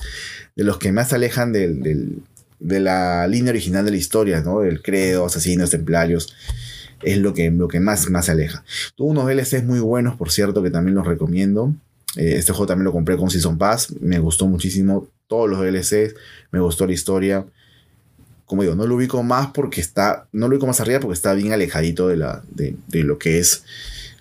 de 0.56 0.64
los 0.64 0.78
que 0.78 0.92
más 0.92 1.10
se 1.10 1.14
alejan 1.14 1.52
del 1.52 2.22
de 2.60 2.80
la 2.80 3.26
línea 3.26 3.50
original 3.50 3.84
de 3.84 3.90
la 3.90 3.96
historia, 3.96 4.40
¿no? 4.40 4.62
El 4.62 4.82
credo, 4.82 5.26
asesinos, 5.26 5.70
templarios. 5.70 6.34
Es 7.02 7.18
lo 7.18 7.34
que, 7.34 7.50
lo 7.50 7.68
que 7.68 7.80
más, 7.80 8.08
más 8.10 8.26
se 8.26 8.32
aleja. 8.32 8.64
Tuvo 8.94 9.08
unos 9.08 9.26
DLCs 9.26 9.64
muy 9.64 9.80
buenos, 9.80 10.16
por 10.16 10.30
cierto, 10.30 10.62
que 10.62 10.70
también 10.70 10.94
los 10.94 11.06
recomiendo. 11.06 11.74
Eh, 12.16 12.36
este 12.36 12.52
juego 12.52 12.66
también 12.66 12.84
lo 12.84 12.92
compré 12.92 13.16
con 13.16 13.30
Season 13.30 13.58
Pass. 13.58 13.92
Me 14.00 14.18
gustó 14.18 14.46
muchísimo 14.46 15.08
todos 15.26 15.50
los 15.50 15.60
DLCs. 15.60 16.14
Me 16.50 16.60
gustó 16.60 16.86
la 16.86 16.92
historia. 16.92 17.46
Como 18.46 18.62
digo, 18.62 18.74
no 18.74 18.86
lo 18.86 18.96
ubico 18.96 19.22
más 19.22 19.48
porque 19.48 19.80
está. 19.80 20.28
No 20.32 20.48
lo 20.48 20.54
ubico 20.54 20.66
más 20.66 20.80
arriba 20.80 21.00
porque 21.00 21.14
está 21.14 21.34
bien 21.34 21.52
alejadito 21.52 22.08
de, 22.08 22.16
la, 22.16 22.42
de, 22.50 22.76
de 22.88 23.02
lo 23.02 23.18
que 23.18 23.38
es 23.38 23.64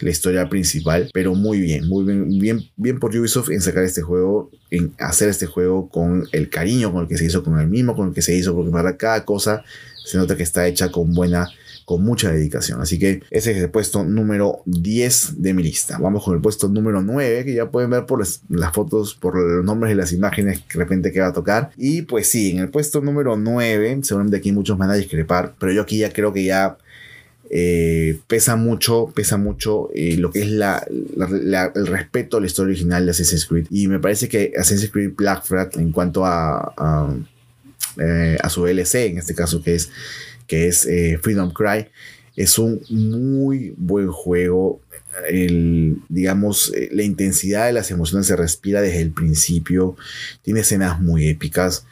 la 0.04 0.12
historia 0.12 0.50
principal, 0.50 1.10
pero 1.14 1.34
muy 1.34 1.60
bien, 1.60 1.88
muy 1.88 2.04
bien, 2.04 2.40
bien, 2.40 2.62
bien 2.76 3.00
por 3.00 3.16
Ubisoft 3.16 3.50
en 3.50 3.62
sacar 3.62 3.84
este 3.84 4.02
juego, 4.02 4.52
en 4.70 4.94
hacer 5.00 5.30
este 5.30 5.46
juego 5.46 5.90
con 5.90 6.28
el 6.32 6.50
cariño 6.50 6.92
con 6.92 7.04
el 7.04 7.08
que 7.08 7.18
se 7.18 7.26
hizo, 7.26 7.44
con 7.44 7.60
el 7.60 7.68
mismo 7.68 7.96
con 7.96 8.10
el 8.10 8.14
que 8.14 8.22
se 8.22 8.36
hizo, 8.36 8.54
porque 8.56 8.72
para 8.72 8.98
cada 8.98 9.26
cosa 9.26 9.64
se 10.06 10.18
nota 10.18 10.36
que 10.36 10.44
está 10.44 10.68
hecha 10.68 10.92
con 10.92 11.14
buena 11.14 11.48
con 11.86 12.04
mucha 12.04 12.32
dedicación. 12.32 12.82
Así 12.82 12.98
que 12.98 13.22
ese 13.30 13.52
es 13.52 13.58
el 13.58 13.70
puesto 13.70 14.04
número 14.04 14.62
10 14.66 15.42
de 15.42 15.54
mi 15.54 15.64
lista. 15.64 15.98
Vamos 16.00 16.24
con 16.24 16.36
el 16.36 16.42
puesto 16.42 16.68
número 16.70 17.02
9, 17.02 17.46
que 17.46 17.54
ya 17.54 17.70
pueden 17.70 17.90
ver 17.90 18.06
por 18.06 18.20
las, 18.20 18.42
fotos, 18.74 19.16
por 19.16 19.36
los 19.36 19.66
nombres 19.66 19.94
y 19.94 19.96
las 19.96 20.14
imágenes 20.14 20.62
que 20.62 20.78
de 20.78 20.84
repente 20.84 21.12
que 21.12 21.20
va 21.20 21.28
a 21.28 21.34
tocar. 21.34 21.72
Y 21.78 22.04
pues 22.04 22.28
sí, 22.30 22.52
en 22.52 22.60
el 22.60 22.70
puesto 22.70 23.02
número 23.02 23.38
9, 23.38 24.00
seguramente 24.04 24.38
aquí 24.38 24.52
muchos 24.52 24.78
van 24.78 24.92
a 24.92 24.96
discrepar, 24.96 25.56
pero 25.60 25.72
yo 25.72 25.82
aquí 25.82 25.98
ya 25.98 26.12
creo 26.12 26.32
que 26.32 26.44
ya 26.44 26.78
eh, 27.56 28.18
pesa 28.26 28.56
mucho, 28.56 29.14
pesa 29.14 29.38
mucho 29.38 29.92
eh, 29.94 30.18
lo 30.18 30.32
que 30.32 30.42
es 30.42 30.48
la, 30.48 30.84
el 30.88 31.86
respeto 31.86 32.38
a 32.38 32.40
la 32.40 32.48
historia 32.48 32.72
original 32.72 33.06
de 33.06 33.12
Assassin's 33.12 33.46
Creed. 33.46 33.68
Y 33.70 33.88
me 33.88 34.00
parece 34.00 34.28
que 34.28 34.54
Assassin's 34.58 34.90
Creed 34.92 35.12
Black 35.16 35.46
Flag, 35.46 35.70
en 35.76 35.92
cuanto 35.92 36.26
a, 36.26 36.74
a, 36.76 37.16
eh, 38.02 38.40
su 38.50 38.66
DLC, 38.66 38.96
en 39.06 39.20
este 39.20 39.36
caso 39.36 39.62
que 39.62 39.76
es, 39.76 39.92
que 40.48 40.68
es 40.68 40.90
Freedom 41.22 41.54
Cry, 41.54 41.90
es 42.36 42.58
un 42.58 42.82
muy 42.90 43.76
buen 43.78 44.08
juego. 44.08 44.82
El, 45.30 46.00
digamos, 46.10 46.74
la 46.90 47.04
intensidad 47.04 47.68
de 47.68 47.74
las 47.74 47.92
emociones 47.92 48.26
se 48.26 48.36
respira 48.36 48.82
desde 48.82 49.02
el 49.02 49.12
principio. 49.12 49.96
Tiene 50.42 50.62
escenas 50.62 51.00
muy 51.00 51.28
épicas 51.28 51.86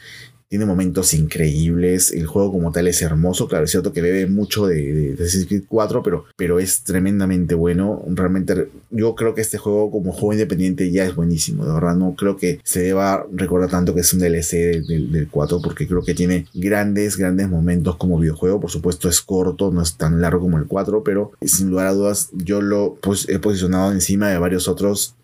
tiene 0.52 0.66
momentos 0.66 1.14
increíbles, 1.14 2.12
el 2.12 2.28
juego 2.28 2.52
como 2.52 2.74
tal 2.74 2.86
es 2.90 3.02
hermoso, 3.02 3.48
claro, 3.48 3.64
es 3.64 3.72
cierto 3.72 3.94
que 3.94 4.02
bebe 4.02 4.28
mucho 4.28 4.68
de, 4.68 5.14
Assassin's 5.14 5.48
Creed 5.48 5.64
4, 5.66 6.04
pero, 6.04 6.26
pero 6.36 6.60
es 6.60 6.84
tremendamente 6.84 7.56
bueno, 7.56 8.04
realmente 8.08 8.68
yo 8.90 9.16
creo 9.16 9.34
que 9.34 9.40
este 9.40 9.58
juego 9.58 9.90
como 9.90 10.12
juego 10.12 10.34
independiente 10.34 10.92
ya 10.92 11.06
es 11.06 11.16
buenísimo, 11.16 11.66
de 11.66 11.74
verdad 11.74 11.96
no 11.96 12.16
creo 12.18 12.36
que 12.36 12.60
se 12.66 12.82
deba 12.82 13.26
recordar 13.32 13.70
tanto 13.70 13.96
que 13.96 14.02
es 14.02 14.12
un 14.12 14.20
DLC 14.20 14.86
del, 14.86 15.30
4, 15.32 15.62
porque 15.64 15.88
creo 15.88 16.04
que 16.04 16.16
tiene 16.16 16.48
grandes, 16.54 17.16
grandes 17.16 17.48
momentos 17.48 17.96
como 17.96 18.20
videojuego, 18.20 18.60
por 18.60 18.72
supuesto 18.72 19.08
es 19.08 19.22
corto, 19.22 19.72
no 19.72 19.82
es 19.82 19.96
tan 19.96 20.20
largo 20.20 20.42
como 20.42 20.58
el 20.58 20.66
4, 20.66 21.02
pero 21.02 21.32
sin 21.42 21.70
lugar 21.70 21.88
a 21.88 21.94
dudas 21.94 22.30
yo 22.34 22.62
lo 22.62 22.98
pues, 23.02 23.30
he 23.30 23.40
posicionado 23.40 23.94
encima 23.94 24.28
de 24.28 24.38
varios 24.38 24.68
otros 24.68 25.16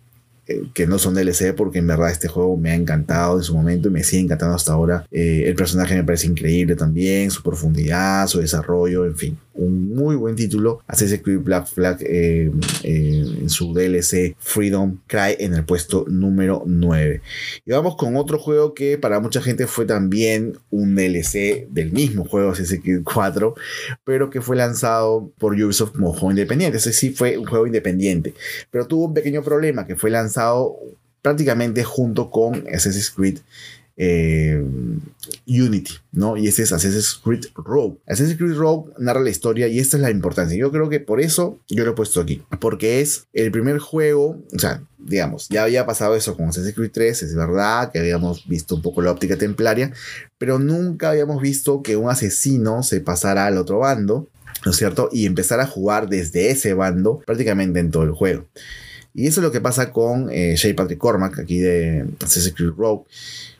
eh, 0.47 0.63
que 0.73 0.87
no 0.87 0.99
son 0.99 1.13
DLC, 1.13 1.53
porque 1.55 1.79
en 1.79 1.87
verdad 1.87 2.11
este 2.11 2.27
juego 2.27 2.57
me 2.57 2.71
ha 2.71 2.75
encantado 2.75 3.37
en 3.37 3.43
su 3.43 3.55
momento 3.55 3.87
y 3.87 3.91
me 3.91 4.03
sigue 4.03 4.23
encantando 4.23 4.55
hasta 4.55 4.73
ahora. 4.73 5.05
Eh, 5.11 5.43
el 5.45 5.55
personaje 5.55 5.95
me 5.95 6.03
parece 6.03 6.27
increíble 6.27 6.75
también, 6.75 7.31
su 7.31 7.43
profundidad, 7.43 8.27
su 8.27 8.39
desarrollo, 8.39 9.05
en 9.05 9.15
fin 9.15 9.37
un 9.57 9.95
muy 9.95 10.15
buen 10.15 10.35
título. 10.35 10.81
Assassin's 10.87 11.21
Creed 11.21 11.39
Black 11.39 11.67
Flag 11.67 11.97
eh, 12.01 12.51
en 12.83 13.49
su 13.49 13.73
DLC 13.73 14.35
Freedom 14.39 14.99
Cry 15.07 15.35
en 15.39 15.53
el 15.55 15.65
puesto 15.65 16.05
número 16.07 16.63
9. 16.65 17.21
Y 17.65 17.71
vamos 17.71 17.95
con 17.97 18.15
otro 18.15 18.39
juego 18.39 18.73
que 18.73 18.97
para 18.97 19.19
mucha 19.19 19.41
gente 19.41 19.67
fue 19.67 19.85
también 19.85 20.57
un 20.69 20.95
DLC 20.95 21.67
del 21.69 21.91
mismo 21.91 22.23
juego 22.23 22.51
Assassin's 22.51 22.83
Creed 22.83 23.01
4, 23.03 23.55
pero 24.03 24.29
que 24.29 24.41
fue 24.41 24.55
lanzado 24.55 25.31
por 25.37 25.53
Ubisoft 25.53 25.93
como 25.93 26.13
juego 26.13 26.31
independiente. 26.31 26.77
Ese 26.77 26.93
sí 26.93 27.09
fue 27.09 27.37
un 27.37 27.45
juego 27.45 27.65
independiente, 27.65 28.33
pero 28.71 28.85
tuvo 28.85 29.05
un 29.05 29.13
pequeño 29.13 29.43
problema 29.43 29.85
que 29.85 29.95
fue 29.95 30.11
lanzado 30.11 30.36
prácticamente 31.21 31.83
junto 31.83 32.29
con 32.29 32.65
Assassin's 32.73 33.11
Creed 33.11 33.39
eh, 33.99 34.63
Unity, 35.47 35.93
¿no? 36.11 36.37
Y 36.37 36.47
ese 36.47 36.63
es 36.63 36.71
Assassin's 36.71 37.19
Creed 37.23 37.45
Rogue. 37.55 37.97
Assassin's 38.05 38.37
Creed 38.37 38.55
Rogue 38.55 38.93
narra 38.99 39.19
la 39.19 39.31
historia 39.31 39.67
y 39.67 39.79
esta 39.79 39.97
es 39.97 40.03
la 40.03 40.11
importancia. 40.11 40.55
Yo 40.55 40.71
creo 40.71 40.87
que 40.87 40.99
por 40.99 41.19
eso 41.19 41.59
yo 41.67 41.83
lo 41.83 41.91
he 41.91 41.95
puesto 41.95 42.21
aquí, 42.21 42.43
porque 42.59 43.01
es 43.01 43.25
el 43.33 43.51
primer 43.51 43.79
juego, 43.79 44.39
o 44.53 44.59
sea, 44.59 44.83
digamos, 44.99 45.47
ya 45.49 45.63
había 45.63 45.85
pasado 45.87 46.15
eso 46.15 46.37
con 46.37 46.49
Assassin's 46.49 46.75
Creed 46.75 46.91
3, 46.91 47.23
es 47.23 47.35
verdad 47.35 47.91
que 47.91 47.99
habíamos 47.99 48.47
visto 48.47 48.75
un 48.75 48.83
poco 48.83 49.01
la 49.01 49.11
óptica 49.11 49.35
templaria, 49.35 49.91
pero 50.37 50.59
nunca 50.59 51.09
habíamos 51.09 51.41
visto 51.41 51.81
que 51.81 51.97
un 51.97 52.09
asesino 52.09 52.83
se 52.83 53.01
pasara 53.01 53.47
al 53.47 53.57
otro 53.57 53.79
bando, 53.79 54.29
¿no 54.63 54.71
es 54.71 54.77
cierto? 54.77 55.09
Y 55.11 55.25
empezar 55.25 55.59
a 55.59 55.65
jugar 55.65 56.07
desde 56.07 56.51
ese 56.51 56.75
bando 56.75 57.23
prácticamente 57.25 57.79
en 57.79 57.89
todo 57.89 58.03
el 58.03 58.11
juego. 58.11 58.45
Y 59.17 59.25
eso 59.25 59.41
es 59.41 59.43
lo 59.43 59.51
que 59.51 59.61
pasa 59.61 59.91
con 59.91 60.29
eh, 60.31 60.55
Patrick 60.77 60.99
Cormac, 60.99 61.39
aquí 61.39 61.57
de 61.57 62.05
Assassin's 62.23 62.53
Creed 62.55 62.73
Rogue. 62.77 63.07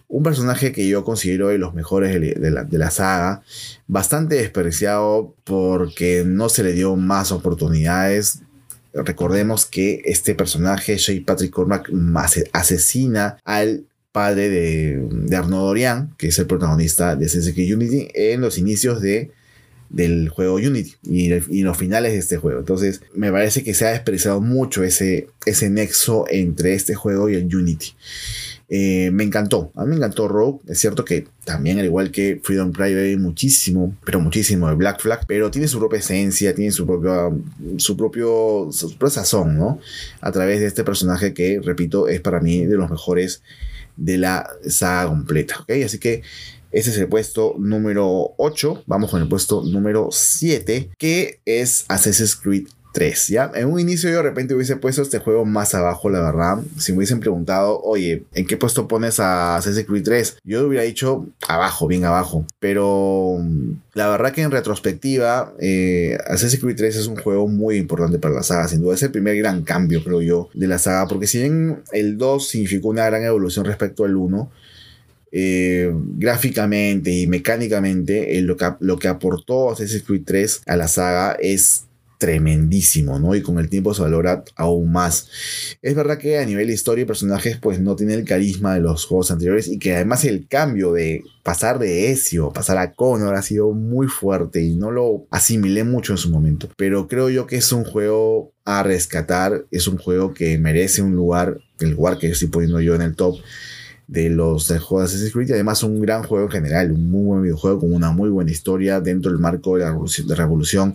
Un 0.07 0.21
personaje 0.21 0.71
que 0.71 0.87
yo 0.87 1.03
considero 1.03 1.47
de 1.47 1.57
los 1.57 1.73
mejores 1.73 2.13
de 2.13 2.77
la, 2.77 2.91
saga, 2.91 3.41
bastante 3.87 4.35
despreciado 4.35 5.33
porque 5.43 6.23
no 6.23 6.49
se 6.49 6.61
le 6.61 6.73
dio 6.73 6.95
más 6.95 7.31
oportunidades. 7.31 8.41
Recordemos 8.93 9.65
que 9.65 10.03
este 10.05 10.35
personaje, 10.35 10.95
Shay 10.97 11.21
Patrick 11.21 11.49
Cormac, 11.51 11.89
asesina 12.53 13.39
al 13.43 13.83
padre 14.11 14.49
de, 14.49 15.07
de 15.09 15.35
Arnaud 15.35 15.69
Dorian, 15.69 16.13
que 16.19 16.27
es 16.27 16.37
el 16.37 16.45
protagonista 16.45 17.15
de 17.15 17.25
CSK 17.25 17.57
Unity, 17.73 18.09
en 18.13 18.41
los 18.41 18.59
inicios 18.59 19.01
de 19.01 19.31
del 19.89 20.29
juego 20.29 20.55
Unity 20.55 20.95
y, 21.03 21.63
los 21.63 21.77
finales 21.77 22.13
de 22.13 22.19
este 22.19 22.37
juego. 22.37 22.59
Entonces, 22.59 23.01
me 23.13 23.31
parece 23.31 23.63
que 23.63 23.73
se 23.73 23.85
ha 23.85 23.95
expresado 23.95 24.41
mucho 24.41 24.83
ese, 24.83 25.27
ese 25.45 25.69
nexo 25.69 26.25
entre 26.29 26.73
este 26.73 26.95
juego 26.95 27.29
y 27.29 27.35
el 27.35 27.53
Unity. 27.53 27.93
Eh, 28.69 29.11
me 29.11 29.23
encantó, 29.23 29.71
a 29.75 29.85
mí 29.85 29.91
me 29.91 29.95
encantó 29.95 30.27
Rogue. 30.27 30.59
Es 30.67 30.79
cierto 30.79 31.05
que 31.05 31.27
también, 31.45 31.79
al 31.79 31.85
igual 31.85 32.11
que 32.11 32.41
Freedom 32.43 32.73
Cry, 32.73 32.93
hay 32.93 33.15
muchísimo, 33.15 33.95
pero 34.03 34.19
muchísimo 34.19 34.67
de 34.67 34.75
Black 34.75 35.01
Flag, 35.01 35.25
pero 35.25 35.49
tiene 35.49 35.69
su 35.69 35.79
propia 35.79 35.99
esencia, 35.99 36.53
tiene 36.53 36.71
su 36.71 36.85
propio, 36.85 37.39
su 37.77 37.95
propio, 37.95 38.69
su 38.71 38.89
propio 38.97 39.09
sazón, 39.09 39.57
¿no? 39.57 39.79
A 40.19 40.31
través 40.31 40.59
de 40.59 40.65
este 40.65 40.83
personaje 40.83 41.33
que, 41.33 41.61
repito, 41.63 42.09
es 42.09 42.19
para 42.19 42.41
mí 42.41 42.65
de 42.65 42.75
los 42.75 42.89
mejores 42.89 43.41
de 43.95 44.17
la 44.17 44.47
saga 44.67 45.07
completa. 45.07 45.65
Así 45.83 45.97
que 45.97 46.21
ese 46.71 46.89
es 46.91 46.97
el 46.97 47.07
puesto 47.07 47.55
número 47.57 48.33
8. 48.37 48.83
Vamos 48.85 49.11
con 49.11 49.21
el 49.21 49.27
puesto 49.27 49.63
número 49.63 50.09
7, 50.11 50.91
que 50.97 51.39
es 51.45 51.85
Assassin's 51.87 52.35
Creed 52.35 52.67
3, 52.97 53.27
¿ya? 53.27 53.51
En 53.53 53.67
un 53.67 53.79
inicio 53.79 54.09
yo 54.09 54.17
de 54.17 54.23
repente 54.23 54.55
hubiese 54.55 54.75
puesto 54.75 55.03
este 55.03 55.19
juego 55.19 55.45
más 55.45 55.75
abajo, 55.75 56.09
la 56.09 56.19
verdad. 56.19 56.63
Si 56.79 56.91
me 56.91 56.97
hubiesen 56.97 57.19
preguntado, 57.19 57.79
oye, 57.81 58.23
¿en 58.33 58.47
qué 58.47 58.57
puesto 58.57 58.87
pones 58.87 59.19
a 59.19 59.55
Assassin's 59.55 59.85
Creed 59.85 60.03
3? 60.03 60.37
Yo 60.43 60.65
hubiera 60.65 60.83
dicho 60.83 61.27
abajo, 61.47 61.85
bien 61.85 62.05
abajo. 62.05 62.45
Pero 62.59 63.37
la 63.93 64.09
verdad 64.09 64.31
que 64.31 64.41
en 64.41 64.49
retrospectiva, 64.49 65.53
eh, 65.59 66.17
Assassin's 66.25 66.59
Creed 66.59 66.75
3 66.75 66.95
es 66.95 67.05
un 67.07 67.17
juego 67.17 67.47
muy 67.47 67.77
importante 67.77 68.17
para 68.17 68.33
la 68.33 68.43
saga. 68.43 68.67
Sin 68.67 68.81
duda 68.81 68.95
es 68.95 69.03
el 69.03 69.11
primer 69.11 69.37
gran 69.37 69.61
cambio, 69.61 70.03
creo 70.03 70.23
yo, 70.23 70.49
de 70.55 70.65
la 70.65 70.79
saga. 70.79 71.07
Porque 71.07 71.27
si 71.27 71.37
bien 71.37 71.83
el 71.91 72.17
2 72.17 72.47
significó 72.47 72.87
una 72.89 73.05
gran 73.05 73.23
evolución 73.23 73.65
respecto 73.65 74.05
al 74.05 74.15
1, 74.15 74.51
eh, 75.31 75.91
gráficamente 75.93 77.11
y 77.11 77.27
mecánicamente, 77.27 78.37
eh, 78.37 78.41
lo, 78.41 78.57
que, 78.57 78.71
lo 78.79 78.97
que 78.97 79.07
aportó 79.07 79.71
Assassin's 79.71 80.03
Creed 80.03 80.23
3 80.25 80.61
a 80.65 80.75
la 80.75 80.87
saga 80.87 81.37
es 81.39 81.87
tremendísimo, 82.17 83.19
¿no? 83.19 83.35
Y 83.35 83.41
con 83.41 83.59
el 83.59 83.69
tiempo 83.69 83.93
se 83.93 84.01
valora 84.01 84.43
aún 84.55 84.91
más. 84.91 85.29
Es 85.81 85.95
verdad 85.95 86.17
que 86.17 86.39
a 86.39 86.45
nivel 86.45 86.67
de 86.67 86.73
historia 86.73 87.03
y 87.03 87.05
personajes, 87.05 87.57
pues 87.61 87.79
no 87.79 87.95
tiene 87.95 88.15
el 88.15 88.25
carisma 88.25 88.73
de 88.73 88.81
los 88.81 89.05
juegos 89.05 89.31
anteriores 89.31 89.67
y 89.67 89.77
que 89.77 89.95
además 89.95 90.25
el 90.25 90.47
cambio 90.47 90.93
de 90.93 91.23
pasar 91.43 91.79
de 91.79 92.11
Ezio, 92.11 92.51
pasar 92.51 92.77
a 92.77 92.93
Connor 92.93 93.35
ha 93.35 93.41
sido 93.41 93.71
muy 93.71 94.07
fuerte 94.07 94.63
y 94.63 94.75
no 94.75 94.91
lo 94.91 95.27
asimilé 95.29 95.83
mucho 95.83 96.13
en 96.13 96.17
su 96.17 96.29
momento. 96.29 96.69
Pero 96.75 97.07
creo 97.07 97.29
yo 97.29 97.45
que 97.45 97.57
es 97.57 97.71
un 97.71 97.83
juego 97.83 98.51
a 98.65 98.83
rescatar, 98.83 99.65
es 99.71 99.87
un 99.87 99.97
juego 99.97 100.33
que 100.33 100.57
merece 100.57 101.01
un 101.01 101.15
lugar, 101.15 101.59
el 101.79 101.91
lugar 101.91 102.17
que 102.17 102.27
estoy 102.27 102.47
poniendo 102.47 102.81
yo 102.81 102.95
en 102.95 103.01
el 103.01 103.15
top 103.15 103.37
de 104.07 104.29
los 104.29 104.67
juegos 104.67 104.99
de 104.99 105.05
Assassin's 105.05 105.33
Creed 105.33 105.49
y 105.49 105.53
además 105.53 105.83
un 105.83 106.01
gran 106.01 106.23
juego 106.23 106.45
en 106.45 106.51
general, 106.51 106.91
un 106.93 107.11
muy 107.11 107.25
buen 107.25 107.43
videojuego 107.43 107.81
con 107.81 107.93
una 107.93 108.11
muy 108.11 108.29
buena 108.29 108.51
historia 108.51 109.01
dentro 109.01 109.31
del 109.31 109.39
marco 109.39 109.75
de 109.75 109.83
la 109.83 109.89
revolución, 109.91 110.27
de 110.27 110.35
revolución 110.35 110.93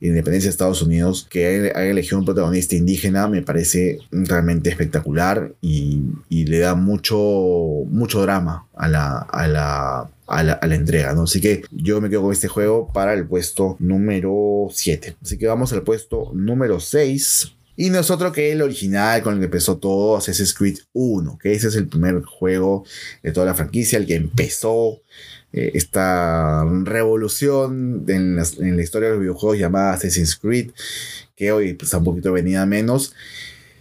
e 0.00 0.08
independencia 0.08 0.48
de 0.48 0.52
Estados 0.52 0.80
Unidos 0.80 1.26
que 1.28 1.46
haya 1.46 1.90
elegido 1.90 2.18
un 2.18 2.24
protagonista 2.24 2.74
indígena 2.74 3.28
me 3.28 3.42
parece 3.42 3.98
realmente 4.10 4.70
espectacular 4.70 5.52
y, 5.60 6.02
le 6.30 6.58
da 6.58 6.74
mucho, 6.74 7.16
mucho 7.88 8.20
drama 8.22 8.66
a 8.74 8.88
la, 8.88 9.18
a 9.18 9.48
la, 9.48 10.10
a 10.26 10.42
la, 10.42 10.52
a 10.52 10.66
la, 10.66 10.74
entrega, 10.74 11.14
¿no? 11.14 11.22
Así 11.22 11.40
que 11.40 11.62
yo 11.70 12.00
me 12.00 12.10
quedo 12.10 12.22
con 12.22 12.32
este 12.32 12.48
juego 12.48 12.90
para 12.92 13.14
el 13.14 13.26
puesto 13.26 13.76
número 13.78 14.68
7. 14.70 15.16
Así 15.22 15.38
que 15.38 15.46
vamos 15.46 15.72
al 15.72 15.82
puesto 15.82 16.30
número 16.34 16.80
6. 16.80 17.54
Y 17.76 17.90
nosotros 17.90 18.32
que 18.32 18.52
el 18.52 18.62
original 18.62 19.22
con 19.22 19.34
el 19.34 19.40
que 19.40 19.46
empezó 19.46 19.78
todo, 19.78 20.16
Assassin's 20.16 20.54
Creed 20.54 20.78
1, 20.92 21.38
que 21.38 21.52
ese 21.52 21.68
es 21.68 21.76
el 21.76 21.88
primer 21.88 22.22
juego 22.22 22.84
de 23.22 23.32
toda 23.32 23.46
la 23.46 23.54
franquicia, 23.54 23.98
el 23.98 24.06
que 24.06 24.14
empezó 24.14 25.02
eh, 25.52 25.72
esta 25.74 26.64
revolución 26.84 28.04
en, 28.08 28.36
la 28.36 28.82
historia 28.82 29.08
de 29.08 29.14
los 29.14 29.20
videojuegos 29.20 29.58
llamada 29.58 29.94
Assassin's 29.94 30.36
Creed, 30.36 30.70
que 31.36 31.52
hoy 31.52 31.74
pues, 31.74 31.92
un 31.94 32.04
poquito 32.04 32.32
venida 32.32 32.64
menos. 32.64 33.14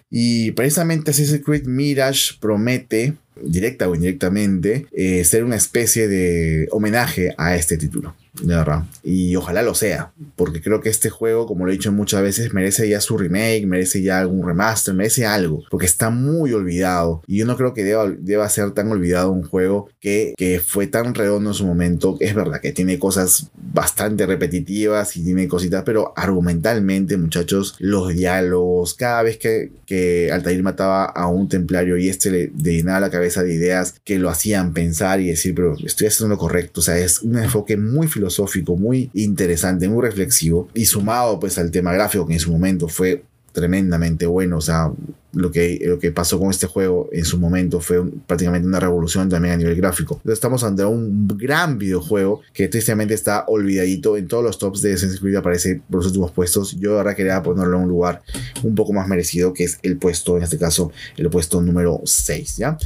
Y 0.10 0.52
precisamente 0.52 1.12
Assassin's 1.12 1.44
Creed 1.44 1.66
Mirage 1.66 2.34
promete, 2.40 3.16
directa 3.42 3.88
o 3.88 3.96
indirectamente, 3.96 4.88
eh, 4.92 5.24
ser 5.24 5.44
una 5.44 5.56
especie 5.56 6.08
de 6.08 6.68
homenaje 6.72 7.34
a 7.38 7.56
este 7.56 7.78
título 7.78 8.16
de 8.42 8.56
verdad. 8.56 8.84
Y 9.04 9.36
ojalá 9.36 9.62
lo 9.62 9.76
sea, 9.76 10.12
porque 10.36 10.62
creo 10.62 10.82
que 10.82 10.90
este 10.90 11.10
juego, 11.10 11.46
como 11.46 11.66
lo 11.66 11.72
he 11.72 11.76
dicho 11.76 11.92
muchas 11.92 12.22
veces, 12.24 12.54
merece 12.54 12.90
ya 12.90 13.00
su 13.00 13.18
remake, 13.18 13.68
merece 13.68 14.02
ya 14.02 14.20
algún 14.20 14.46
remaster, 14.46 14.94
merece 14.94 15.26
algo, 15.26 15.64
porque 15.70 15.86
está 15.86 16.10
muy 16.10 16.52
olvidado. 16.54 17.22
Y 17.28 17.38
yo 17.38 17.46
no 17.46 17.56
creo 17.56 17.74
que 17.74 17.84
deba, 17.84 18.10
deba 18.10 18.50
ser 18.50 18.72
tan 18.72 18.92
olvidado 18.92 19.32
un 19.32 19.44
juego 19.44 19.90
que, 20.00 20.34
que 20.36 20.60
fue 20.60 20.88
tan 20.88 21.14
redondo 21.14 21.52
en 21.52 21.54
su 21.54 21.66
momento. 21.66 22.18
Es 22.20 22.34
verdad 22.34 22.60
que 22.60 22.72
tiene 22.72 22.98
cosas 22.98 23.52
bastante 23.56 24.26
repetitivas 24.26 25.16
y 25.16 25.24
tiene 25.24 25.48
cositas, 25.48 25.84
pero 25.84 26.14
argumentalmente, 26.16 27.18
muchachos, 27.18 27.76
los 27.80 28.10
diálogos, 28.16 28.96
cada 28.96 29.22
vez 29.22 29.38
que, 29.38 29.72
que 29.86 30.32
Altair 30.32 30.64
mataba 30.64 31.06
a 31.06 31.28
un 31.28 31.48
templario 31.50 31.98
y 31.98 32.10
este 32.10 32.32
le, 32.32 32.52
llenaba 32.56 33.00
la 33.00 33.12
cabeza 33.12 33.44
de 33.44 33.54
ideas 33.54 33.96
que 34.04 34.18
lo 34.18 34.30
hacían 34.30 34.74
pensar 34.74 35.22
y 35.22 35.28
decir, 35.28 35.54
pero 35.54 35.76
estoy 35.86 36.08
haciendo 36.08 36.34
lo 36.34 36.40
correcto. 36.40 36.80
O 36.80 36.84
sea, 36.84 36.98
es 36.98 37.22
un 37.22 37.38
enfoque 37.38 37.78
muy 37.78 38.08
filosófico 38.08 38.23
filosófico, 38.24 38.78
muy 38.78 39.10
interesante, 39.14 39.90
muy 39.90 40.02
reflexivo 40.02 40.70
y 40.74 40.86
sumado 40.86 41.40
pues 41.40 41.58
al 41.58 41.72
tema 41.72 41.92
gráfico 41.94 42.26
que 42.26 42.34
en 42.34 42.40
su 42.40 42.52
momento 42.52 42.88
fue 42.88 43.24
tremendamente 43.52 44.26
bueno, 44.26 44.58
o 44.58 44.62
sea, 44.62 44.92
lo 45.34 45.52
que, 45.52 45.80
lo 45.84 46.00
que 46.00 46.12
pasó 46.12 46.40
con 46.40 46.50
este 46.52 46.68
juego 46.68 47.10
en 47.12 47.26
su 47.26 47.38
momento 47.38 47.80
fue 47.80 48.04
prácticamente 48.28 48.68
una 48.68 48.80
revolución 48.80 49.30
también 49.30 49.56
a 49.56 49.58
nivel 49.58 49.76
gráfico. 49.76 50.16
Entonces 50.16 50.38
estamos 50.38 50.64
ante 50.64 50.86
un 50.86 51.28
gran 51.28 51.78
videojuego 51.78 52.42
que 52.54 52.68
tristemente 52.68 53.14
está 53.14 53.46
olvidadito 53.48 54.16
en 54.16 54.28
todos 54.28 54.44
los 54.44 54.58
tops 54.58 54.82
de 54.82 54.94
Assassin's 54.94 55.20
Creed 55.20 55.36
aparece 55.36 55.82
por 55.90 55.98
los 55.98 56.08
últimos 56.08 56.32
puestos. 56.32 56.78
Yo 56.80 56.98
ahora 56.98 57.16
quería 57.16 57.42
ponerlo 57.42 57.78
en 57.78 57.84
un 57.84 57.90
lugar 57.90 58.22
un 58.64 58.76
poco 58.76 58.94
más 58.94 59.08
merecido 59.08 59.54
que 59.54 59.64
es 59.64 59.80
el 59.82 59.98
puesto, 59.98 60.38
en 60.38 60.44
este 60.44 60.58
caso, 60.58 60.92
el 61.18 61.30
puesto 61.30 61.62
número 61.62 62.02
6, 62.04 62.58
¿ya? 62.58 62.78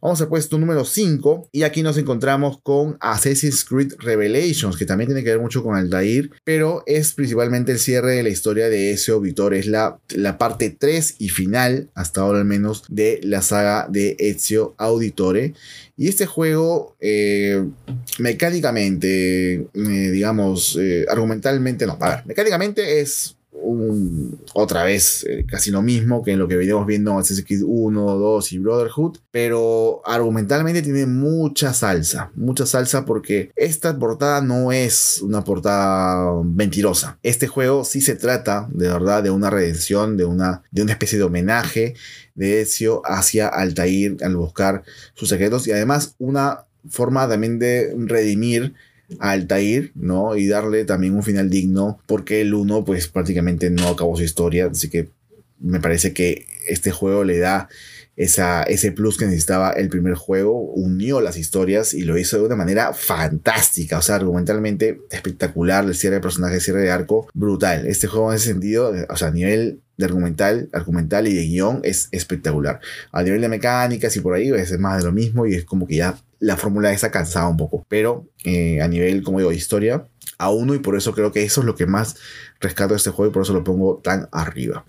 Vamos 0.00 0.20
al 0.20 0.28
puesto 0.28 0.58
número 0.58 0.84
5 0.84 1.50
y 1.52 1.62
aquí 1.62 1.82
nos 1.82 1.96
encontramos 1.96 2.58
con 2.60 2.96
Assassin's 3.00 3.64
Creed 3.64 3.92
Revelations, 3.98 4.76
que 4.76 4.84
también 4.84 5.08
tiene 5.08 5.22
que 5.22 5.30
ver 5.30 5.40
mucho 5.40 5.62
con 5.62 5.76
Altair, 5.76 6.30
pero 6.42 6.82
es 6.86 7.12
principalmente 7.12 7.70
el 7.70 7.78
cierre 7.78 8.16
de 8.16 8.24
la 8.24 8.28
historia 8.28 8.68
de 8.68 8.90
ese 8.90 9.12
Vitor, 9.20 9.54
es 9.54 9.66
la, 9.66 9.98
la 10.08 10.38
parte 10.38 10.74
3 10.76 11.16
y 11.18 11.28
final 11.28 11.90
hasta 11.94 12.22
ahora 12.22 12.38
al 12.38 12.44
menos, 12.44 12.84
de 12.88 13.20
la 13.22 13.42
saga 13.42 13.86
de 13.88 14.16
Ezio 14.18 14.74
Auditore. 14.78 15.54
Y 15.96 16.08
este 16.08 16.26
juego, 16.26 16.96
eh, 17.00 17.64
mecánicamente, 18.18 19.54
eh, 19.54 19.68
digamos, 19.74 20.78
eh, 20.80 21.04
argumentalmente, 21.08 21.86
no, 21.86 21.98
a 22.00 22.16
ver, 22.16 22.26
mecánicamente 22.26 23.00
es 23.00 23.36
otra 24.54 24.84
vez 24.84 25.24
eh, 25.24 25.44
casi 25.46 25.70
lo 25.70 25.82
mismo 25.82 26.22
que 26.22 26.32
en 26.32 26.38
lo 26.38 26.48
que 26.48 26.56
veníamos 26.56 26.86
viendo 26.86 27.12
en 27.12 27.18
Assassin's 27.18 27.46
Creed 27.46 27.62
1, 27.64 28.18
2 28.18 28.52
y 28.52 28.58
Brotherhood, 28.58 29.18
pero 29.30 30.02
argumentalmente 30.04 30.82
tiene 30.82 31.06
mucha 31.06 31.72
salsa, 31.72 32.30
mucha 32.34 32.66
salsa 32.66 33.04
porque 33.04 33.50
esta 33.56 33.98
portada 33.98 34.40
no 34.40 34.72
es 34.72 35.20
una 35.22 35.44
portada 35.44 36.42
mentirosa. 36.42 37.18
Este 37.22 37.46
juego 37.46 37.84
sí 37.84 38.00
se 38.00 38.16
trata 38.16 38.68
de 38.72 38.88
verdad 38.88 39.22
de 39.22 39.30
una 39.30 39.50
redención, 39.50 40.16
de 40.16 40.24
una, 40.24 40.62
de 40.70 40.82
una 40.82 40.92
especie 40.92 41.18
de 41.18 41.24
homenaje 41.24 41.94
de 42.34 42.62
Ezio 42.62 43.02
hacia 43.04 43.48
Altair 43.48 44.16
al 44.22 44.36
buscar 44.36 44.82
sus 45.14 45.28
secretos 45.28 45.66
y 45.66 45.72
además 45.72 46.14
una 46.18 46.66
forma 46.88 47.28
también 47.28 47.58
de 47.58 47.94
redimir 47.96 48.74
a 49.18 49.32
Altair, 49.32 49.92
¿no? 49.94 50.36
Y 50.36 50.46
darle 50.46 50.84
también 50.84 51.14
un 51.14 51.22
final 51.22 51.50
digno, 51.50 52.00
porque 52.06 52.40
el 52.40 52.54
1 52.54 52.84
pues 52.84 53.08
prácticamente 53.08 53.70
no 53.70 53.88
acabó 53.88 54.16
su 54.16 54.22
historia, 54.22 54.66
así 54.66 54.88
que 54.88 55.08
me 55.58 55.80
parece 55.80 56.12
que 56.12 56.46
este 56.66 56.90
juego 56.90 57.24
le 57.24 57.38
da 57.38 57.68
esa, 58.16 58.62
ese 58.64 58.92
plus 58.92 59.16
que 59.16 59.24
necesitaba 59.24 59.70
el 59.70 59.88
primer 59.88 60.14
juego, 60.14 60.60
unió 60.60 61.20
las 61.20 61.38
historias 61.38 61.94
y 61.94 62.02
lo 62.02 62.18
hizo 62.18 62.38
de 62.38 62.44
una 62.44 62.56
manera 62.56 62.92
fantástica, 62.92 63.98
o 63.98 64.02
sea, 64.02 64.16
argumentalmente 64.16 65.00
espectacular, 65.10 65.84
el 65.84 65.94
cierre 65.94 66.16
de 66.16 66.20
personaje, 66.20 66.56
el 66.56 66.60
cierre 66.60 66.82
de 66.82 66.90
arco, 66.90 67.28
brutal. 67.32 67.86
Este 67.86 68.08
juego 68.08 68.30
en 68.30 68.36
ese 68.36 68.48
sentido, 68.48 68.92
o 69.08 69.16
sea, 69.16 69.28
a 69.28 69.32
nivel 69.32 69.80
de 69.96 70.04
argumental, 70.04 70.68
argumental 70.72 71.26
y 71.28 71.34
de 71.34 71.46
guion 71.46 71.80
es 71.84 72.08
espectacular. 72.12 72.80
A 73.12 73.22
nivel 73.22 73.40
de 73.40 73.48
mecánicas 73.48 74.14
y 74.16 74.20
por 74.20 74.34
ahí 74.34 74.50
es 74.50 74.78
más 74.78 74.98
de 74.98 75.04
lo 75.04 75.12
mismo 75.12 75.46
y 75.46 75.54
es 75.54 75.64
como 75.64 75.86
que 75.86 75.96
ya 75.96 76.18
la 76.42 76.56
fórmula 76.56 76.92
esa 76.92 77.12
cansaba 77.12 77.48
un 77.48 77.56
poco, 77.56 77.86
pero 77.88 78.26
eh, 78.42 78.82
a 78.82 78.88
nivel, 78.88 79.22
como 79.22 79.38
digo, 79.38 79.52
historia, 79.52 80.08
a 80.38 80.50
uno 80.50 80.74
y 80.74 80.80
por 80.80 80.96
eso 80.96 81.14
creo 81.14 81.30
que 81.30 81.44
eso 81.44 81.60
es 81.60 81.66
lo 81.66 81.76
que 81.76 81.86
más 81.86 82.16
rescato 82.58 82.94
de 82.94 82.96
este 82.96 83.10
juego 83.10 83.30
y 83.30 83.32
por 83.32 83.42
eso 83.42 83.52
lo 83.52 83.62
pongo 83.62 84.00
tan 84.02 84.28
arriba. 84.32 84.84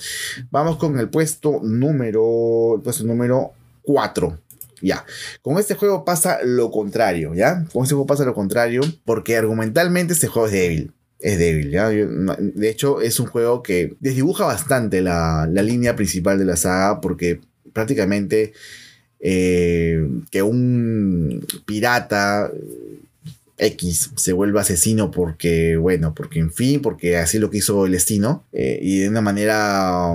Vamos 0.50 0.78
con 0.78 0.98
el 0.98 1.10
puesto 1.10 1.60
número, 1.62 2.78
el 2.78 2.82
puesto 2.82 3.04
número 3.04 3.52
4. 3.84 4.40
Ya, 4.82 5.06
con 5.44 5.60
este 5.60 5.76
juego 5.76 6.04
pasa 6.04 6.40
lo 6.44 6.72
contrario, 6.72 7.36
¿ya? 7.36 7.66
Con 7.72 7.84
este 7.84 7.94
juego 7.94 8.08
pasa 8.08 8.26
lo 8.26 8.34
contrario 8.34 8.82
porque 9.06 9.38
argumentalmente 9.38 10.14
este 10.14 10.28
juego 10.28 10.48
es 10.48 10.54
débil. 10.54 10.92
Es 11.20 11.38
débil, 11.38 11.70
¿ya? 11.70 11.90
De 11.90 12.70
hecho, 12.70 13.00
es 13.00 13.20
un 13.20 13.28
juego 13.28 13.62
que 13.62 13.96
desdibuja 14.00 14.46
bastante 14.46 15.02
la, 15.02 15.48
la 15.50 15.62
línea 15.62 15.96
principal 15.96 16.40
de 16.40 16.46
la 16.46 16.58
saga 16.58 17.00
porque 17.00 17.42
prácticamente 17.74 18.54
eh, 19.26 20.06
que 20.32 20.42
un 20.44 21.46
pirata 21.66 22.52
X 23.58 24.12
se 24.18 24.34
vuelve 24.34 24.60
asesino 24.60 25.12
porque, 25.12 25.78
bueno, 25.78 26.14
porque 26.14 26.40
en 26.40 26.52
fin, 26.52 26.82
porque 26.82 27.16
así 27.16 27.40
lo 27.40 27.50
quiso 27.50 27.86
el 27.86 27.94
destino 27.94 28.44
eh, 28.52 28.80
y 28.82 29.00
de 29.00 29.08
una 29.08 29.22
manera, 29.22 30.14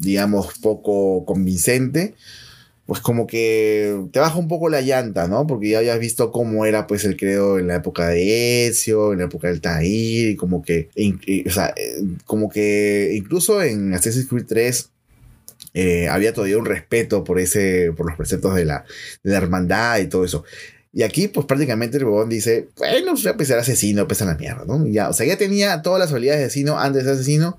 digamos, 0.00 0.58
poco 0.58 1.24
convincente 1.24 2.14
pues 2.86 3.00
como 3.00 3.26
que 3.26 4.00
te 4.12 4.20
baja 4.20 4.38
un 4.38 4.46
poco 4.46 4.68
la 4.68 4.80
llanta, 4.80 5.26
¿no? 5.26 5.46
Porque 5.46 5.70
ya 5.70 5.78
habías 5.78 5.98
visto 5.98 6.30
cómo 6.30 6.66
era 6.66 6.86
pues 6.86 7.04
el 7.04 7.16
credo 7.16 7.58
en 7.58 7.66
la 7.66 7.76
época 7.76 8.08
de 8.08 8.68
Ezio, 8.68 9.12
en 9.12 9.18
la 9.18 9.24
época 9.24 9.48
del 9.48 9.60
Tair, 9.60 10.30
y 10.30 10.36
como 10.36 10.62
que, 10.62 10.88
o 11.46 11.50
sea, 11.50 11.74
eh, 11.76 12.04
como 12.24 12.48
que 12.48 13.12
incluso 13.16 13.60
en 13.60 13.92
Assassin's 13.92 14.28
Creed 14.28 14.46
3 14.46 14.90
eh, 15.78 16.08
había 16.08 16.32
todavía 16.32 16.56
un 16.56 16.64
respeto 16.64 17.22
por 17.22 17.38
ese, 17.38 17.92
por 17.94 18.06
los 18.06 18.16
preceptos 18.16 18.54
de 18.54 18.64
la, 18.64 18.86
de 19.22 19.30
la 19.30 19.36
hermandad 19.36 19.98
y 19.98 20.06
todo 20.06 20.24
eso. 20.24 20.42
Y 20.90 21.02
aquí, 21.02 21.28
pues 21.28 21.44
prácticamente 21.44 21.98
el 21.98 22.06
bobón 22.06 22.30
dice, 22.30 22.68
bueno, 22.78 23.12
voy 23.12 23.26
a 23.26 23.30
empezar 23.32 23.58
asesino, 23.58 24.08
pesa 24.08 24.24
la 24.24 24.36
mierda, 24.36 24.64
¿no? 24.66 24.86
ya, 24.86 25.10
o 25.10 25.12
sea, 25.12 25.26
ya 25.26 25.36
tenía 25.36 25.82
todas 25.82 26.00
las 26.00 26.10
habilidades 26.12 26.40
de 26.40 26.46
asesino 26.46 26.80
antes 26.80 27.04
de 27.04 27.10
asesino, 27.10 27.58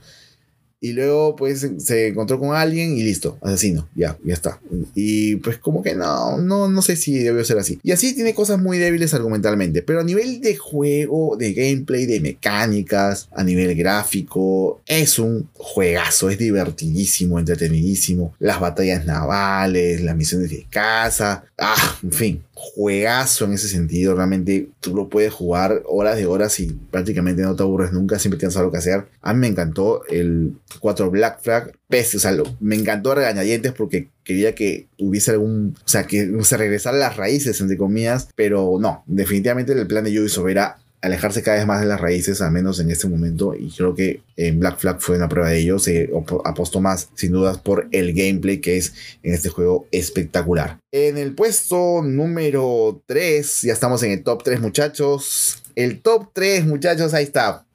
y 0.80 0.94
luego, 0.94 1.36
pues, 1.36 1.68
se 1.80 2.08
encontró 2.08 2.40
con 2.40 2.56
alguien 2.56 2.96
y 2.98 3.04
listo, 3.04 3.38
asesino, 3.42 3.90
ya, 3.96 4.18
ya 4.24 4.34
está. 4.34 4.62
Y 4.94 5.38
pues 5.38 5.58
como 5.58 5.82
que 5.82 5.96
no, 5.96 6.38
no, 6.38 6.70
no 6.70 6.82
sé 6.82 6.96
si 6.96 7.18
debió 7.18 7.44
ser 7.44 7.58
así. 7.58 7.80
Y 7.84 7.92
así 7.92 8.14
tiene 8.14 8.36
cosas 8.36 8.60
muy 8.60 8.78
débiles 8.78 9.14
argumentalmente, 9.14 9.82
pero 9.82 10.02
a 10.02 10.04
nivel 10.04 10.40
de 10.40 10.56
juego, 10.56 11.36
de 11.36 11.54
gameplay, 11.54 12.06
de 12.06 12.20
mecánicas, 12.20 13.28
a 13.36 13.44
nivel 13.44 13.76
gráfico, 13.76 14.82
es 14.86 15.18
un 15.18 15.50
juegazo, 15.54 16.30
es 16.30 16.38
divertidísimo, 16.38 17.40
entretenidísimo. 17.40 18.36
Las 18.40 18.60
batallas 18.60 19.06
navales, 19.06 20.02
las 20.02 20.16
misiones 20.16 20.52
de 20.52 20.68
casa, 20.70 21.46
ah, 21.58 21.98
en 22.04 22.12
fin, 22.12 22.44
juegazo 22.58 23.46
en 23.46 23.54
ese 23.54 23.68
sentido. 23.68 24.16
Realmente 24.16 24.70
tú 24.80 24.96
lo 24.96 25.10
puedes 25.10 25.32
jugar 25.32 25.84
horas 25.86 26.18
de 26.18 26.26
horas 26.26 26.60
y 26.60 26.68
prácticamente 26.92 27.44
no 27.44 27.56
te 27.56 27.64
aburres 27.64 27.92
nunca, 27.94 28.18
siempre 28.18 28.40
tienes 28.40 28.58
algo 28.58 28.72
que 28.72 28.80
hacer. 28.80 29.06
A 29.22 29.34
mí 29.34 29.40
me 29.40 29.48
encantó 29.48 30.04
el 30.10 30.56
4 30.80 31.12
Black 31.12 31.42
Flag, 31.42 31.78
pese, 31.88 32.18
o 32.18 32.20
sea, 32.20 32.36
me 32.60 32.76
encantó 32.76 33.14
regañadientes 33.14 33.74
porque 33.74 34.10
quería 34.24 34.56
que 34.56 34.88
hubiese 34.98 35.32
algún, 35.32 35.76
o 35.78 35.88
sea, 35.88 36.06
que 36.06 36.30
se 36.42 36.58
regresara 36.58 36.98
a 36.98 37.00
las 37.00 37.18
raíces, 37.18 37.62
entre 37.62 37.78
comillas, 37.78 38.30
pero 38.36 38.78
no, 38.80 39.04
definitivamente 39.06 39.74
el 39.74 39.88
plan 39.88 40.04
de 40.04 40.20
Ubisoft 40.20 40.50
era 40.50 40.80
alejarse 41.02 41.44
cada 41.44 41.58
vez 41.58 41.68
más 41.68 41.82
de 41.82 41.88
las 41.88 42.02
raíces, 42.02 42.42
al 42.42 42.52
menos 42.52 42.80
en 42.80 42.90
este 42.90 43.08
momento, 43.08 43.54
y 43.54 43.70
creo 43.70 43.94
que 43.94 44.22
en 44.36 44.60
Black 44.60 44.80
Flag 44.80 45.00
fue 45.00 45.18
una 45.18 45.30
prueba 45.30 45.50
de 45.50 45.60
ello, 45.60 45.80
se 45.80 46.10
apostó 46.44 46.82
más, 46.82 47.10
sin 47.16 47.32
dudas, 47.32 47.60
por 47.60 47.88
el 47.92 48.14
gameplay 48.14 48.60
que 48.60 48.78
es 48.78 48.94
en 49.24 49.34
este 49.34 49.50
juego 49.50 49.88
espectacular. 49.92 50.80
En 50.92 51.18
el 51.18 51.34
puesto 51.36 52.02
número 52.04 53.02
3, 53.06 53.62
ya 53.64 53.74
estamos 53.74 54.02
en 54.04 54.12
el 54.12 54.24
top 54.24 54.44
3 54.44 54.60
muchachos, 54.60 55.64
el 55.76 56.02
top 56.02 56.32
3 56.34 56.66
muchachos, 56.66 57.14
ahí 57.14 57.24
está. 57.24 57.66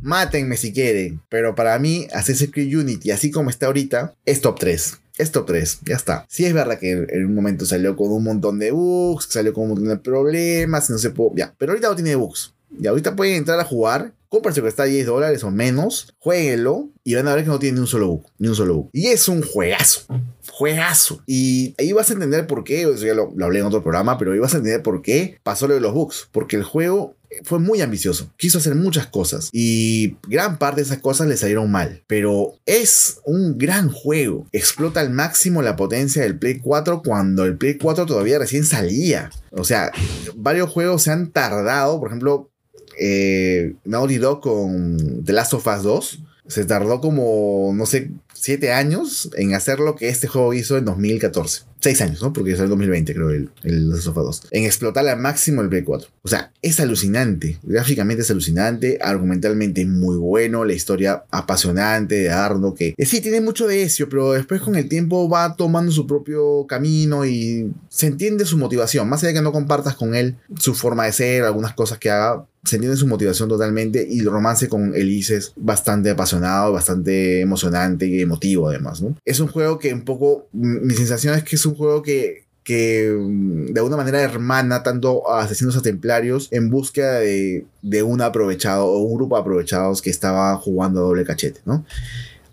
Mátenme 0.00 0.56
si 0.56 0.72
quieren, 0.72 1.20
pero 1.28 1.54
para 1.54 1.78
mí 1.78 2.08
Assassin's 2.12 2.50
Creed 2.52 2.76
Unity, 2.76 3.12
así 3.12 3.30
como 3.30 3.50
está 3.50 3.66
ahorita, 3.66 4.14
es 4.24 4.40
top 4.40 4.58
3 4.58 5.01
es 5.18 5.30
top 5.30 5.46
3, 5.46 5.80
ya 5.84 5.96
está. 5.96 6.26
Sí 6.28 6.44
es 6.44 6.54
verdad 6.54 6.78
que 6.78 6.92
en 6.92 7.26
un 7.26 7.34
momento 7.34 7.66
salió 7.66 7.96
con 7.96 8.10
un 8.10 8.24
montón 8.24 8.58
de 8.58 8.70
bugs, 8.70 9.26
salió 9.30 9.52
con 9.52 9.64
un 9.64 9.70
montón 9.70 9.88
de 9.88 9.96
problemas, 9.96 10.88
no 10.90 10.98
se 10.98 11.10
puede, 11.10 11.32
ya, 11.36 11.54
pero 11.58 11.72
ahorita 11.72 11.88
no 11.88 11.94
tiene 11.94 12.16
bugs. 12.16 12.54
Y 12.78 12.86
ahorita 12.86 13.14
pueden 13.14 13.34
entrar 13.34 13.60
a 13.60 13.64
jugar, 13.64 14.14
cómprense 14.32 14.62
que 14.62 14.68
está 14.68 14.84
a 14.84 14.86
10 14.86 15.06
dólares 15.06 15.44
o 15.44 15.50
menos, 15.50 16.14
jueguenlo 16.18 16.88
y 17.04 17.14
van 17.16 17.28
a 17.28 17.34
ver 17.34 17.44
que 17.44 17.50
no 17.50 17.58
tiene 17.58 17.74
ni 17.74 17.80
un 17.82 17.86
solo 17.86 18.08
bug, 18.08 18.26
ni 18.38 18.48
un 18.48 18.54
solo 18.54 18.74
bug. 18.76 18.90
Y 18.94 19.08
es 19.08 19.28
un 19.28 19.42
juegazo, 19.42 20.06
juegazo. 20.50 21.22
Y 21.26 21.74
ahí 21.78 21.92
vas 21.92 22.08
a 22.08 22.14
entender 22.14 22.46
por 22.46 22.64
qué, 22.64 22.86
o 22.86 22.94
ya 22.94 23.12
lo, 23.12 23.30
lo 23.36 23.44
hablé 23.44 23.58
en 23.58 23.66
otro 23.66 23.82
programa, 23.82 24.16
pero 24.16 24.32
ahí 24.32 24.38
vas 24.38 24.54
a 24.54 24.56
entender 24.56 24.82
por 24.82 25.02
qué 25.02 25.38
pasó 25.42 25.68
lo 25.68 25.74
de 25.74 25.80
los 25.80 25.92
bugs, 25.92 26.30
porque 26.32 26.56
el 26.56 26.64
juego 26.64 27.14
fue 27.44 27.58
muy 27.58 27.80
ambicioso, 27.82 28.30
quiso 28.36 28.58
hacer 28.58 28.74
muchas 28.74 29.06
cosas 29.06 29.48
y 29.52 30.16
gran 30.28 30.58
parte 30.58 30.80
de 30.80 30.86
esas 30.86 30.98
cosas 30.98 31.26
le 31.26 31.36
salieron 31.36 31.70
mal, 31.70 32.02
pero 32.06 32.54
es 32.66 33.20
un 33.24 33.58
gran 33.58 33.90
juego, 33.90 34.46
explota 34.52 35.00
al 35.00 35.10
máximo 35.10 35.62
la 35.62 35.76
potencia 35.76 36.22
del 36.22 36.38
Play 36.38 36.58
4 36.58 37.02
cuando 37.02 37.44
el 37.44 37.56
Play 37.56 37.78
4 37.78 38.06
todavía 38.06 38.38
recién 38.38 38.64
salía. 38.64 39.30
O 39.50 39.64
sea, 39.64 39.92
varios 40.34 40.70
juegos 40.70 41.02
se 41.02 41.10
han 41.10 41.30
tardado, 41.30 42.00
por 42.00 42.08
ejemplo, 42.08 42.51
eh, 42.98 43.74
Naughty 43.84 44.20
con 44.40 45.24
The 45.24 45.32
Last 45.32 45.54
of 45.54 45.66
Us 45.66 45.82
2. 45.82 46.22
Se 46.48 46.64
tardó 46.64 47.00
como, 47.00 47.72
no 47.74 47.86
sé, 47.86 48.10
7 48.34 48.72
años 48.72 49.30
en 49.36 49.54
hacer 49.54 49.78
lo 49.78 49.94
que 49.94 50.08
este 50.08 50.26
juego 50.26 50.52
hizo 50.52 50.76
en 50.76 50.84
2014. 50.84 51.62
6 51.78 52.00
años, 52.00 52.22
¿no? 52.22 52.32
Porque 52.32 52.52
es 52.52 52.60
el 52.60 52.68
2020, 52.68 53.14
creo, 53.14 53.30
el, 53.30 53.50
el 53.64 53.90
Last 53.90 54.06
of 54.06 54.16
Us 54.16 54.24
2. 54.24 54.48
En 54.50 54.64
explotar 54.64 55.06
al 55.06 55.18
máximo 55.18 55.62
el 55.62 55.68
Play 55.68 55.82
4. 55.82 56.08
O 56.22 56.28
sea, 56.28 56.52
es 56.62 56.78
alucinante. 56.80 57.58
Gráficamente 57.62 58.22
es 58.22 58.30
alucinante. 58.30 58.98
Argumentalmente 59.00 59.84
muy 59.86 60.16
bueno. 60.16 60.64
La 60.64 60.72
historia 60.72 61.24
apasionante 61.30 62.16
de 62.16 62.30
Arno. 62.30 62.74
Que 62.74 62.94
eh, 62.96 63.06
sí, 63.06 63.20
tiene 63.20 63.40
mucho 63.40 63.66
de 63.66 63.82
eso, 63.82 64.08
pero 64.08 64.32
después 64.32 64.60
con 64.60 64.76
el 64.76 64.88
tiempo 64.88 65.28
va 65.28 65.56
tomando 65.56 65.90
su 65.92 66.06
propio 66.06 66.66
camino 66.68 67.26
y 67.26 67.72
se 67.88 68.06
entiende 68.06 68.44
su 68.44 68.58
motivación. 68.58 69.08
Más 69.08 69.20
allá 69.20 69.28
de 69.28 69.34
que 69.34 69.42
no 69.42 69.52
compartas 69.52 69.96
con 69.96 70.14
él 70.14 70.36
su 70.58 70.74
forma 70.74 71.06
de 71.06 71.12
ser, 71.12 71.44
algunas 71.44 71.74
cosas 71.74 71.98
que 71.98 72.10
haga, 72.10 72.46
se 72.64 72.76
entiende 72.76 72.96
su 72.96 73.06
motivación 73.06 73.48
totalmente 73.48 74.06
y 74.08 74.20
el 74.20 74.26
romance 74.26 74.68
con 74.68 74.94
Elise 74.94 75.36
es 75.36 75.52
bastante 75.56 76.10
apasionado, 76.10 76.72
bastante 76.72 77.40
emocionante 77.40 78.06
y 78.06 78.20
emotivo 78.20 78.68
además, 78.68 79.02
¿no? 79.02 79.16
Es 79.24 79.40
un 79.40 79.48
juego 79.48 79.78
que 79.78 79.92
un 79.92 80.02
poco, 80.02 80.48
mi 80.52 80.94
sensación 80.94 81.34
es 81.34 81.44
que 81.44 81.56
es 81.56 81.66
un 81.66 81.74
juego 81.74 82.02
que 82.02 82.42
que 82.64 83.12
de 83.12 83.80
alguna 83.80 83.96
manera 83.96 84.22
hermana 84.22 84.82
tanto 84.82 85.28
a 85.28 85.42
asesinos 85.42 85.76
a 85.76 85.82
templarios 85.82 86.48
en 86.52 86.70
búsqueda 86.70 87.18
de, 87.18 87.66
de 87.82 88.02
un 88.02 88.20
aprovechado 88.20 88.86
o 88.86 88.98
un 88.98 89.16
grupo 89.16 89.34
de 89.34 89.40
aprovechados 89.40 90.00
que 90.00 90.10
estaba 90.10 90.56
jugando 90.58 91.00
a 91.00 91.02
doble 91.02 91.24
cachete, 91.24 91.60
¿no? 91.64 91.84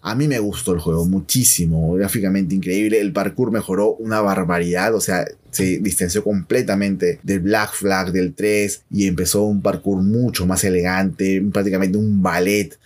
A 0.01 0.15
mí 0.15 0.27
me 0.27 0.39
gustó 0.39 0.73
el 0.73 0.79
juego 0.79 1.05
muchísimo, 1.05 1.93
gráficamente 1.93 2.55
increíble, 2.55 3.01
el 3.01 3.12
parkour 3.12 3.51
mejoró 3.51 3.95
una 3.95 4.21
barbaridad, 4.21 4.95
o 4.95 5.01
sea, 5.01 5.25
se 5.51 5.79
distanció 5.79 6.23
completamente 6.23 7.19
del 7.23 7.41
Black 7.41 7.73
Flag 7.73 8.12
del 8.12 8.33
3 8.33 8.83
y 8.91 9.07
empezó 9.07 9.43
un 9.43 9.62
parkour 9.62 10.01
mucho 10.01 10.45
más 10.45 10.63
elegante, 10.63 11.43
prácticamente 11.51 11.97
un 11.97 12.21
ballet. 12.21 12.79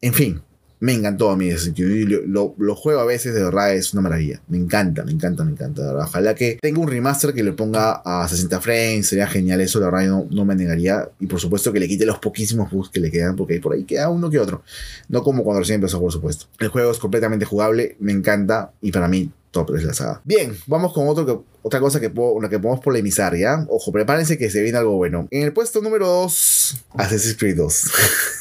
En 0.00 0.12
fin, 0.12 0.42
me 0.80 0.92
encantó 0.92 1.30
a 1.30 1.36
mí 1.36 1.48
ese 1.48 1.72
Lo, 1.76 2.54
lo, 2.56 2.74
juego 2.74 3.00
a 3.00 3.04
veces, 3.04 3.34
de 3.34 3.42
verdad, 3.42 3.74
es 3.74 3.92
una 3.92 4.02
maravilla. 4.02 4.40
Me 4.48 4.56
encanta, 4.56 5.04
me 5.04 5.12
encanta, 5.12 5.44
me 5.44 5.52
encanta. 5.52 5.94
Ojalá 5.96 6.34
que 6.34 6.58
tenga 6.60 6.80
un 6.80 6.88
remaster 6.88 7.34
que 7.34 7.42
le 7.42 7.52
ponga 7.52 8.02
a 8.04 8.28
60 8.28 8.60
frames. 8.60 9.08
Sería 9.08 9.26
genial 9.26 9.60
eso, 9.60 9.80
la 9.80 9.86
verdad, 9.90 10.08
no, 10.08 10.26
no 10.30 10.44
me 10.44 10.54
negaría. 10.54 11.08
Y 11.18 11.26
por 11.26 11.40
supuesto 11.40 11.72
que 11.72 11.80
le 11.80 11.88
quite 11.88 12.06
los 12.06 12.18
poquísimos 12.18 12.70
bugs 12.70 12.90
que 12.90 13.00
le 13.00 13.10
quedan, 13.10 13.36
porque 13.36 13.60
por 13.60 13.74
ahí 13.74 13.84
queda 13.84 14.08
uno 14.08 14.30
que 14.30 14.38
otro. 14.38 14.62
No 15.08 15.22
como 15.22 15.42
cuando 15.42 15.60
recién 15.60 15.76
empezó, 15.76 16.00
por 16.00 16.12
supuesto. 16.12 16.46
El 16.58 16.68
juego 16.68 16.90
es 16.90 16.98
completamente 16.98 17.44
jugable, 17.44 17.96
me 17.98 18.12
encanta. 18.12 18.72
Y 18.80 18.92
para 18.92 19.08
mí, 19.08 19.30
top 19.50 19.74
es 19.74 19.84
la 19.84 19.94
saga. 19.94 20.20
Bien, 20.24 20.56
vamos 20.66 20.92
con 20.92 21.08
otro 21.08 21.26
que, 21.26 21.38
otra 21.62 21.80
cosa 21.80 22.00
que, 22.00 22.10
puedo, 22.10 22.40
que 22.48 22.58
podemos 22.58 22.80
polemizar, 22.80 23.36
¿ya? 23.36 23.66
Ojo, 23.68 23.90
prepárense 23.92 24.38
que 24.38 24.50
se 24.50 24.62
viene 24.62 24.78
algo 24.78 24.96
bueno. 24.96 25.26
En 25.30 25.42
el 25.42 25.52
puesto 25.52 25.80
número 25.80 26.06
2, 26.06 26.84
Assassin's 26.94 27.36
Creed 27.36 27.56
2. 27.56 27.90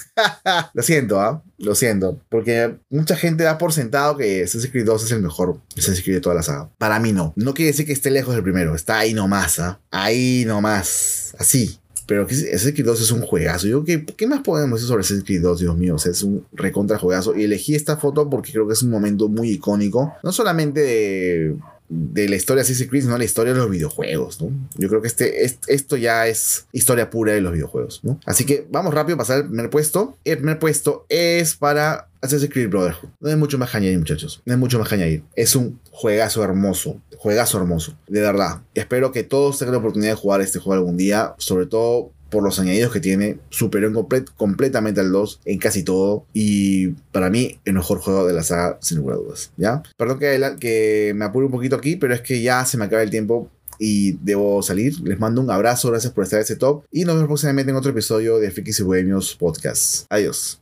lo 0.73 0.83
siento, 0.83 1.19
¿ah? 1.19 1.43
Lo 1.57 1.75
siento. 1.75 2.19
Porque 2.29 2.75
mucha 2.89 3.15
gente 3.15 3.43
da 3.43 3.57
por 3.57 3.73
sentado 3.73 4.17
que 4.17 4.43
Assassin's 4.43 4.71
Creed 4.71 4.85
2 4.85 5.05
es 5.05 5.11
el 5.11 5.21
mejor 5.21 5.59
Assassin's 5.77 6.03
Creed 6.03 6.17
de 6.17 6.21
toda 6.21 6.35
la 6.35 6.43
saga. 6.43 6.69
Para 6.77 6.99
mí 6.99 7.13
no. 7.13 7.33
No 7.35 7.53
quiere 7.53 7.71
decir 7.71 7.85
que 7.85 7.93
esté 7.93 8.11
lejos 8.11 8.33
del 8.33 8.43
primero. 8.43 8.75
Está 8.75 8.99
ahí 8.99 9.13
nomás, 9.13 9.59
¿ah? 9.59 9.79
Ahí 9.91 10.43
nomás. 10.45 11.35
Así. 11.39 11.79
Pero 12.05 12.23
Assassin's 12.23 12.73
Creed 12.73 12.85
2 12.85 13.01
es 13.01 13.11
un 13.11 13.21
juegazo. 13.21 13.67
Yo, 13.67 13.83
¿qué, 13.83 14.05
¿qué 14.05 14.27
más 14.27 14.41
podemos 14.41 14.79
decir 14.79 14.87
sobre 14.87 15.01
Assassin's 15.01 15.25
Creed 15.25 15.41
2? 15.41 15.59
Dios 15.59 15.77
mío, 15.77 15.95
o 15.95 15.99
sea, 15.99 16.11
es 16.11 16.23
un 16.23 16.45
recontra 16.53 16.97
juegazo. 16.97 17.35
Y 17.35 17.43
elegí 17.43 17.75
esta 17.75 17.97
foto 17.97 18.29
porque 18.29 18.51
creo 18.51 18.67
que 18.67 18.73
es 18.73 18.81
un 18.81 18.89
momento 18.89 19.27
muy 19.27 19.49
icónico. 19.49 20.13
No 20.23 20.31
solamente 20.31 20.79
de 20.79 21.57
de 21.89 22.27
la 22.27 22.35
historia 22.35 22.63
de 22.63 22.63
Assassin's 22.63 22.89
Creed, 22.89 23.03
sino 23.03 23.17
la 23.17 23.23
historia 23.23 23.53
de 23.53 23.59
los 23.59 23.69
videojuegos, 23.69 24.41
¿no? 24.41 24.51
Yo 24.75 24.89
creo 24.89 25.01
que 25.01 25.07
este, 25.07 25.45
esto 25.45 25.97
ya 25.97 26.27
es 26.27 26.67
historia 26.71 27.09
pura 27.09 27.33
de 27.33 27.41
los 27.41 27.53
videojuegos, 27.53 28.01
¿no? 28.03 28.19
Así 28.25 28.45
que 28.45 28.67
vamos 28.69 28.93
rápido 28.93 29.15
a 29.15 29.19
pasar 29.19 29.37
al 29.37 29.47
primer 29.47 29.69
puesto. 29.69 30.17
El 30.25 30.37
primer 30.37 30.59
puesto 30.59 31.05
es 31.09 31.55
para 31.55 32.09
Assassin's 32.21 32.51
Creed 32.51 32.69
Brotherhood. 32.69 33.09
No 33.19 33.29
hay 33.29 33.35
mucho 33.35 33.57
más 33.57 33.71
que 33.71 33.77
añadir, 33.77 33.97
muchachos. 33.99 34.41
No 34.45 34.53
hay 34.53 34.59
mucho 34.59 34.79
más 34.79 34.89
que 34.89 34.95
añadir. 34.95 35.23
Es 35.35 35.55
un 35.55 35.79
juegazo 35.91 36.43
hermoso. 36.43 37.01
Juegazo 37.17 37.57
hermoso. 37.57 37.97
De 38.07 38.21
verdad. 38.21 38.61
Espero 38.73 39.11
que 39.11 39.23
todos 39.23 39.57
tengan 39.57 39.73
la 39.73 39.79
oportunidad 39.79 40.11
de 40.11 40.17
jugar 40.17 40.41
este 40.41 40.59
juego 40.59 40.73
algún 40.73 40.97
día. 40.97 41.35
Sobre 41.37 41.65
todo 41.65 42.11
por 42.29 42.43
los 42.43 42.59
añadidos 42.59 42.91
que 42.91 42.99
tiene, 42.99 43.39
superó 43.49 43.91
completamente 44.35 45.01
al 45.01 45.11
2 45.11 45.41
en 45.45 45.57
casi 45.59 45.83
todo. 45.83 46.25
Y 46.33 46.89
para 47.11 47.29
mí, 47.29 47.59
el 47.65 47.73
mejor 47.73 47.99
juego 47.99 48.25
de 48.27 48.33
la 48.33 48.43
saga, 48.43 48.77
sin 48.81 48.97
lugar 48.97 49.15
a 49.15 49.19
dudas. 49.19 49.51
¿Ya? 49.57 49.83
Perdón 49.97 50.19
que, 50.19 50.55
que 50.59 51.13
me 51.15 51.25
apure 51.25 51.45
un 51.45 51.51
poquito 51.51 51.75
aquí, 51.75 51.95
pero 51.95 52.13
es 52.13 52.21
que 52.21 52.41
ya 52.41 52.65
se 52.65 52.77
me 52.77 52.85
acaba 52.85 53.03
el 53.03 53.09
tiempo 53.09 53.49
y 53.79 54.13
debo 54.23 54.61
salir. 54.63 54.99
Les 55.01 55.19
mando 55.19 55.41
un 55.41 55.51
abrazo, 55.51 55.89
gracias 55.89 56.13
por 56.13 56.23
estar 56.23 56.37
en 56.37 56.41
este 56.41 56.55
top. 56.55 56.83
Y 56.91 57.05
nos 57.05 57.15
vemos 57.15 57.27
próximamente 57.27 57.71
en 57.71 57.77
otro 57.77 57.91
episodio 57.91 58.39
de 58.39 58.51
Frikis 58.51 58.79
y 58.79 58.83
Bohemios 58.83 59.35
Podcast. 59.35 60.05
Adiós. 60.09 60.59